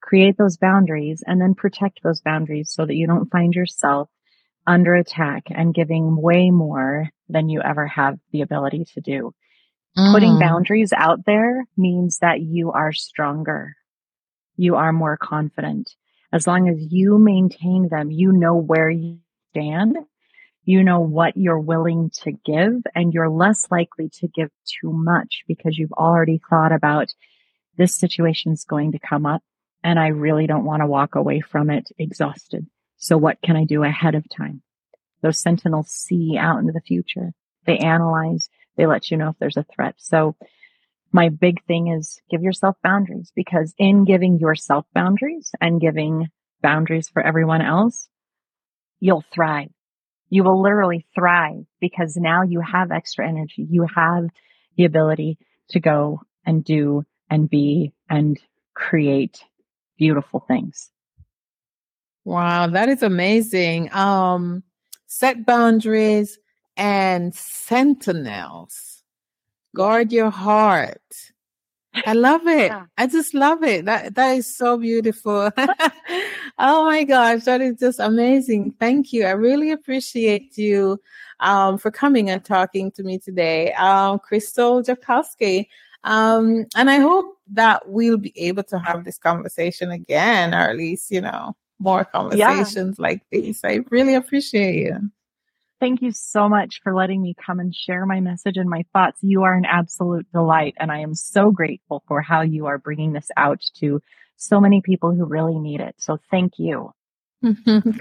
create 0.00 0.38
those 0.38 0.57
boundaries 0.57 1.24
and 1.26 1.40
then 1.40 1.55
protect 1.55 2.05
those 2.05 2.20
boundaries 2.20 2.70
so 2.72 2.87
that 2.87 2.94
you 2.94 3.09
don't 3.09 3.28
find 3.28 3.52
yourself 3.55 4.09
under 4.64 4.94
attack 4.94 5.42
and 5.50 5.74
giving 5.74 6.14
way 6.14 6.50
more 6.50 7.11
than 7.28 7.48
you 7.48 7.61
ever 7.61 7.88
have 7.88 8.20
the 8.31 8.42
ability 8.42 8.85
to 8.94 9.00
do. 9.00 9.35
Mm. 9.98 10.12
Putting 10.12 10.38
boundaries 10.38 10.92
out 10.96 11.26
there 11.26 11.64
means 11.76 12.18
that 12.20 12.40
you 12.40 12.70
are 12.70 12.92
stronger. 12.92 13.74
You 14.57 14.76
are 14.76 14.92
more 14.92 15.16
confident 15.16 15.90
as 16.32 16.46
long 16.46 16.68
as 16.68 16.76
you 16.92 17.18
maintain 17.18 17.88
them, 17.88 18.10
you 18.10 18.32
know 18.32 18.54
where 18.54 18.90
you 18.90 19.18
stand, 19.50 19.96
you 20.64 20.82
know 20.82 21.00
what 21.00 21.36
you're 21.36 21.58
willing 21.58 22.10
to 22.22 22.32
give, 22.32 22.82
and 22.94 23.12
you're 23.12 23.28
less 23.28 23.66
likely 23.70 24.08
to 24.20 24.28
give 24.28 24.50
too 24.64 24.92
much 24.92 25.42
because 25.46 25.76
you've 25.76 25.92
already 25.92 26.40
thought 26.48 26.72
about 26.72 27.08
this 27.76 27.94
situation 27.94 28.52
is 28.52 28.64
going 28.64 28.92
to 28.92 28.98
come 28.98 29.26
up 29.26 29.42
and 29.82 29.98
I 29.98 30.08
really 30.08 30.46
don't 30.46 30.64
want 30.64 30.80
to 30.80 30.86
walk 30.86 31.14
away 31.14 31.40
from 31.40 31.70
it 31.70 31.88
exhausted. 31.98 32.66
So 32.96 33.18
what 33.18 33.40
can 33.42 33.56
I 33.56 33.64
do 33.64 33.82
ahead 33.82 34.14
of 34.14 34.24
time? 34.28 34.62
Those 35.22 35.40
sentinels 35.40 35.88
see 35.88 36.36
out 36.38 36.58
into 36.58 36.72
the 36.72 36.80
future. 36.80 37.32
They 37.64 37.78
analyze. 37.78 38.48
They 38.76 38.86
let 38.86 39.10
you 39.10 39.16
know 39.16 39.30
if 39.30 39.36
there's 39.38 39.56
a 39.56 39.66
threat. 39.74 39.94
So 39.98 40.36
my 41.12 41.29
big 41.29 41.62
thing 41.66 41.88
is 41.88 42.20
give 42.31 42.42
yourself 42.42 42.77
boundaries 42.83 43.33
because 43.37 43.75
in 43.79 44.05
giving 44.05 44.38
yourself 44.38 44.87
boundaries 44.94 45.53
and 45.61 45.81
giving 45.81 46.29
boundaries 46.62 47.09
for 47.09 47.22
everyone 47.22 47.61
else, 47.61 48.09
you'll 49.01 49.25
thrive. 49.33 49.70
You 50.31 50.44
will 50.44 50.62
literally 50.62 51.07
thrive 51.14 51.66
because 51.81 52.16
now 52.16 52.42
you 52.42 52.61
have 52.61 52.90
extra 52.90 53.29
energy. 53.29 53.66
You 53.68 53.87
have 53.94 54.29
the 54.77 54.85
ability 54.85 55.38
to 55.70 55.81
go 55.81 56.20
and 56.46 56.64
do 56.64 57.05
and 57.29 57.48
be 57.48 57.92
and 58.09 58.40
create 58.75 59.44
beautiful 59.98 60.40
things. 60.40 60.90
Wow, 62.25 62.68
that 62.68 62.88
is 62.88 63.03
amazing. 63.03 63.92
Um, 63.92 64.62
set 65.07 65.44
boundaries 65.44 66.38
and 66.77 67.35
sentinels 67.35 68.91
guard 69.74 70.12
your 70.12 70.30
heart. 70.30 71.00
I 72.06 72.14
love 72.14 72.46
it. 72.46 72.68
Yeah. 72.68 72.87
I 72.96 73.06
just 73.06 73.35
love 73.35 73.62
it. 73.62 73.85
That 73.85 74.14
that 74.14 74.37
is 74.37 74.56
so 74.56 74.78
beautiful. 74.78 75.50
oh 76.58 76.87
my 76.87 77.04
gosh, 77.04 77.44
that 77.44 77.61
is 77.61 77.78
just 77.78 78.00
amazing. 78.00 78.74
Thank 78.80 79.12
you. 79.12 79.26
I 79.26 79.32
really 79.32 79.70
appreciate 79.70 80.56
you 80.56 80.98
um, 81.40 81.76
for 81.76 81.90
coming 81.90 82.30
and 82.30 82.42
talking 82.42 82.90
to 82.92 83.02
me 83.02 83.18
today, 83.18 83.72
um, 83.74 84.18
Krystal 84.18 84.85
Jakosky. 84.85 85.66
Um, 86.04 86.66
and 86.74 86.90
I 86.90 86.98
hope 86.98 87.37
that 87.52 87.88
we'll 87.88 88.16
be 88.16 88.32
able 88.37 88.64
to 88.64 88.78
have 88.78 89.04
this 89.04 89.18
conversation 89.18 89.90
again, 89.90 90.54
or 90.54 90.70
at 90.70 90.76
least 90.76 91.11
you 91.11 91.20
know 91.20 91.54
more 91.78 92.04
conversations 92.04 92.96
yeah. 92.98 93.02
like 93.02 93.22
this. 93.30 93.61
I 93.64 93.80
really 93.90 94.14
appreciate 94.14 94.76
you. 94.76 95.11
Thank 95.82 96.00
you 96.00 96.12
so 96.12 96.48
much 96.48 96.80
for 96.80 96.94
letting 96.94 97.20
me 97.20 97.34
come 97.44 97.58
and 97.58 97.74
share 97.74 98.06
my 98.06 98.20
message 98.20 98.56
and 98.56 98.70
my 98.70 98.84
thoughts. 98.92 99.18
You 99.20 99.42
are 99.42 99.54
an 99.54 99.64
absolute 99.64 100.30
delight, 100.32 100.76
and 100.78 100.92
I 100.92 101.00
am 101.00 101.12
so 101.12 101.50
grateful 101.50 102.04
for 102.06 102.20
how 102.20 102.42
you 102.42 102.66
are 102.66 102.78
bringing 102.78 103.14
this 103.14 103.32
out 103.36 103.60
to 103.80 104.00
so 104.36 104.60
many 104.60 104.80
people 104.80 105.12
who 105.12 105.24
really 105.24 105.58
need 105.58 105.80
it. 105.80 105.96
So 105.98 106.20
thank 106.30 106.60
you. 106.60 106.92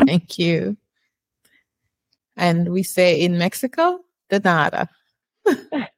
thank 0.06 0.38
you. 0.38 0.78
And 2.38 2.70
we 2.70 2.84
say 2.84 3.20
in 3.20 3.40
Mexico, 3.40 4.02
de 4.30 4.40
nada. 4.40 4.88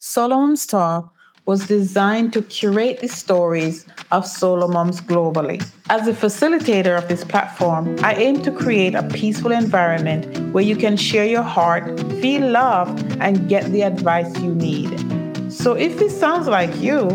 Solo 0.00 0.36
Moms 0.38 0.66
Talk 0.66 1.14
was 1.44 1.66
designed 1.66 2.32
to 2.32 2.42
curate 2.42 3.00
the 3.00 3.08
stories 3.08 3.84
of 4.12 4.24
solo 4.24 4.68
moms 4.68 5.00
globally. 5.00 5.60
As 5.90 6.06
a 6.06 6.12
facilitator 6.12 6.96
of 6.96 7.08
this 7.08 7.24
platform, 7.24 7.96
I 8.00 8.14
aim 8.14 8.42
to 8.42 8.52
create 8.52 8.94
a 8.94 9.02
peaceful 9.02 9.50
environment 9.50 10.52
where 10.52 10.62
you 10.62 10.76
can 10.76 10.96
share 10.96 11.26
your 11.26 11.42
heart, 11.42 11.98
feel 12.20 12.48
loved, 12.48 13.16
and 13.20 13.48
get 13.48 13.64
the 13.72 13.82
advice 13.82 14.38
you 14.38 14.54
need. 14.54 15.52
So 15.52 15.74
if 15.74 15.98
this 15.98 16.18
sounds 16.18 16.46
like 16.46 16.74
you, 16.76 17.08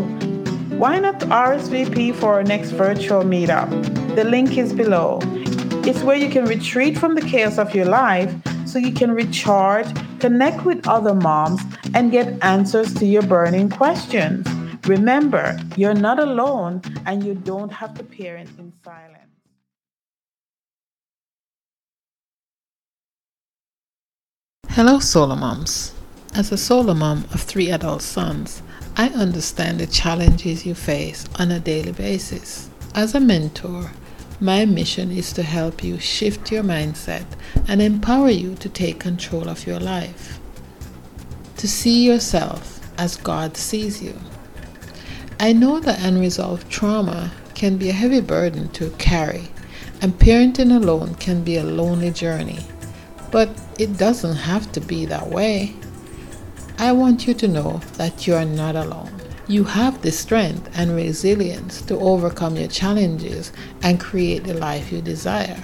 why 0.76 0.98
not 0.98 1.20
RSVP 1.20 2.14
for 2.14 2.34
our 2.34 2.44
next 2.44 2.72
virtual 2.72 3.22
meetup? 3.22 3.70
The 4.14 4.24
link 4.24 4.58
is 4.58 4.74
below. 4.74 5.20
It's 5.88 6.02
where 6.02 6.16
you 6.16 6.28
can 6.28 6.44
retreat 6.44 6.98
from 6.98 7.14
the 7.14 7.22
chaos 7.22 7.56
of 7.56 7.74
your 7.74 7.86
life 7.86 8.34
so 8.66 8.78
you 8.78 8.92
can 8.92 9.12
recharge, 9.12 9.88
connect 10.20 10.64
with 10.64 10.86
other 10.86 11.14
moms, 11.14 11.60
and 11.94 12.12
get 12.12 12.42
answers 12.42 12.92
to 12.94 13.06
your 13.06 13.22
burning 13.22 13.70
questions. 13.70 14.46
Remember, 14.86 15.58
you're 15.76 15.94
not 15.94 16.18
alone 16.18 16.80
and 17.06 17.24
you 17.24 17.34
don't 17.34 17.70
have 17.70 17.94
to 17.94 18.04
parent 18.04 18.48
in 18.58 18.72
silence. 18.84 19.14
Hello, 24.68 25.00
solo 25.00 25.34
moms. 25.34 25.92
As 26.34 26.52
a 26.52 26.56
solo 26.56 26.94
mom 26.94 27.24
of 27.34 27.42
three 27.42 27.70
adult 27.70 28.00
sons, 28.00 28.62
I 28.96 29.08
understand 29.08 29.80
the 29.80 29.86
challenges 29.86 30.64
you 30.64 30.74
face 30.74 31.26
on 31.38 31.50
a 31.50 31.58
daily 31.58 31.92
basis. 31.92 32.70
As 32.94 33.14
a 33.14 33.20
mentor, 33.20 33.90
my 34.40 34.64
mission 34.64 35.10
is 35.10 35.32
to 35.32 35.42
help 35.42 35.82
you 35.82 35.98
shift 35.98 36.52
your 36.52 36.62
mindset 36.62 37.24
and 37.66 37.82
empower 37.82 38.30
you 38.30 38.54
to 38.56 38.68
take 38.68 39.00
control 39.00 39.48
of 39.48 39.66
your 39.66 39.80
life. 39.80 40.38
To 41.56 41.66
see 41.66 42.04
yourself 42.06 42.80
as 42.98 43.16
God 43.16 43.56
sees 43.56 44.00
you. 44.00 44.14
I 45.40 45.52
know 45.52 45.80
that 45.80 46.04
unresolved 46.04 46.70
trauma 46.70 47.32
can 47.54 47.78
be 47.78 47.88
a 47.88 47.92
heavy 47.92 48.20
burden 48.20 48.68
to 48.70 48.90
carry, 48.90 49.48
and 50.00 50.12
parenting 50.12 50.74
alone 50.74 51.16
can 51.16 51.42
be 51.42 51.56
a 51.56 51.64
lonely 51.64 52.12
journey. 52.12 52.60
But 53.32 53.50
it 53.78 53.98
doesn't 53.98 54.36
have 54.36 54.70
to 54.72 54.80
be 54.80 55.04
that 55.06 55.28
way. 55.28 55.74
I 56.78 56.92
want 56.92 57.26
you 57.26 57.34
to 57.34 57.48
know 57.48 57.80
that 57.94 58.26
you 58.26 58.34
are 58.34 58.44
not 58.44 58.76
alone. 58.76 59.17
You 59.48 59.64
have 59.64 60.02
the 60.02 60.12
strength 60.12 60.68
and 60.74 60.94
resilience 60.94 61.80
to 61.82 61.98
overcome 61.98 62.56
your 62.56 62.68
challenges 62.68 63.50
and 63.82 63.98
create 63.98 64.44
the 64.44 64.52
life 64.52 64.92
you 64.92 65.00
desire. 65.00 65.62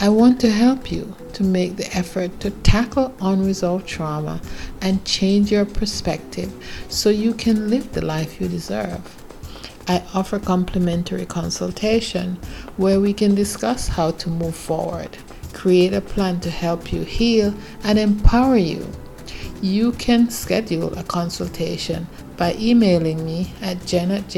I 0.00 0.10
want 0.10 0.40
to 0.42 0.50
help 0.50 0.92
you 0.92 1.16
to 1.32 1.42
make 1.42 1.74
the 1.74 1.92
effort 1.92 2.38
to 2.38 2.52
tackle 2.62 3.12
unresolved 3.20 3.88
trauma 3.88 4.40
and 4.80 5.04
change 5.04 5.50
your 5.50 5.64
perspective 5.64 6.52
so 6.88 7.10
you 7.10 7.34
can 7.34 7.68
live 7.68 7.92
the 7.94 8.04
life 8.04 8.40
you 8.40 8.46
deserve. 8.46 9.02
I 9.88 10.04
offer 10.14 10.38
complimentary 10.38 11.26
consultation 11.26 12.38
where 12.76 13.00
we 13.00 13.12
can 13.12 13.34
discuss 13.34 13.88
how 13.88 14.12
to 14.12 14.30
move 14.30 14.54
forward, 14.54 15.18
create 15.52 15.94
a 15.94 16.00
plan 16.00 16.38
to 16.40 16.50
help 16.50 16.92
you 16.92 17.02
heal 17.02 17.52
and 17.82 17.98
empower 17.98 18.56
you 18.56 18.86
you 19.62 19.92
can 19.92 20.30
schedule 20.30 20.98
a 20.98 21.02
consultation 21.04 22.06
by 22.40 22.54
emailing 22.54 23.22
me 23.22 23.52
at 23.60 23.84
jen 23.84 24.10
at 24.10 24.34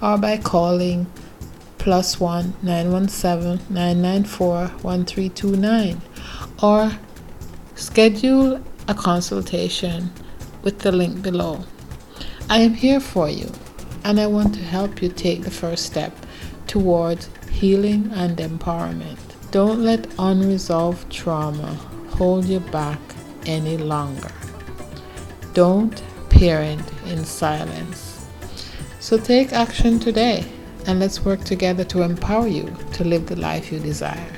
or 0.00 0.16
by 0.16 0.36
calling 0.36 1.04
plus 1.78 2.20
one 2.20 2.54
nine 2.62 2.92
one 2.92 3.08
seven 3.08 3.58
nine 3.68 4.00
nine 4.00 4.22
four 4.22 4.68
one 4.82 5.04
three 5.04 5.28
two 5.28 5.56
nine 5.56 6.00
or 6.62 6.92
schedule 7.74 8.62
a 8.86 8.94
consultation 8.94 10.12
with 10.62 10.78
the 10.78 10.92
link 10.92 11.22
below. 11.22 11.64
I 12.48 12.58
am 12.58 12.74
here 12.74 13.00
for 13.00 13.28
you 13.28 13.50
and 14.04 14.20
I 14.20 14.28
want 14.28 14.54
to 14.54 14.60
help 14.60 15.02
you 15.02 15.08
take 15.08 15.42
the 15.42 15.50
first 15.50 15.86
step 15.86 16.12
towards 16.68 17.30
healing 17.50 18.12
and 18.14 18.36
empowerment. 18.36 19.18
Don't 19.50 19.80
let 19.80 20.06
unresolved 20.20 21.10
trauma 21.10 21.74
hold 22.10 22.44
you 22.44 22.60
back 22.60 23.00
any 23.44 23.76
longer. 23.76 24.30
Don't 25.52 26.00
parent 26.38 26.88
in 27.06 27.24
silence. 27.24 28.28
So 29.00 29.18
take 29.18 29.52
action 29.52 29.98
today 29.98 30.44
and 30.86 31.00
let's 31.00 31.24
work 31.24 31.42
together 31.42 31.82
to 31.86 32.02
empower 32.02 32.46
you 32.46 32.72
to 32.92 33.02
live 33.02 33.26
the 33.26 33.34
life 33.34 33.72
you 33.72 33.80
desire. 33.80 34.37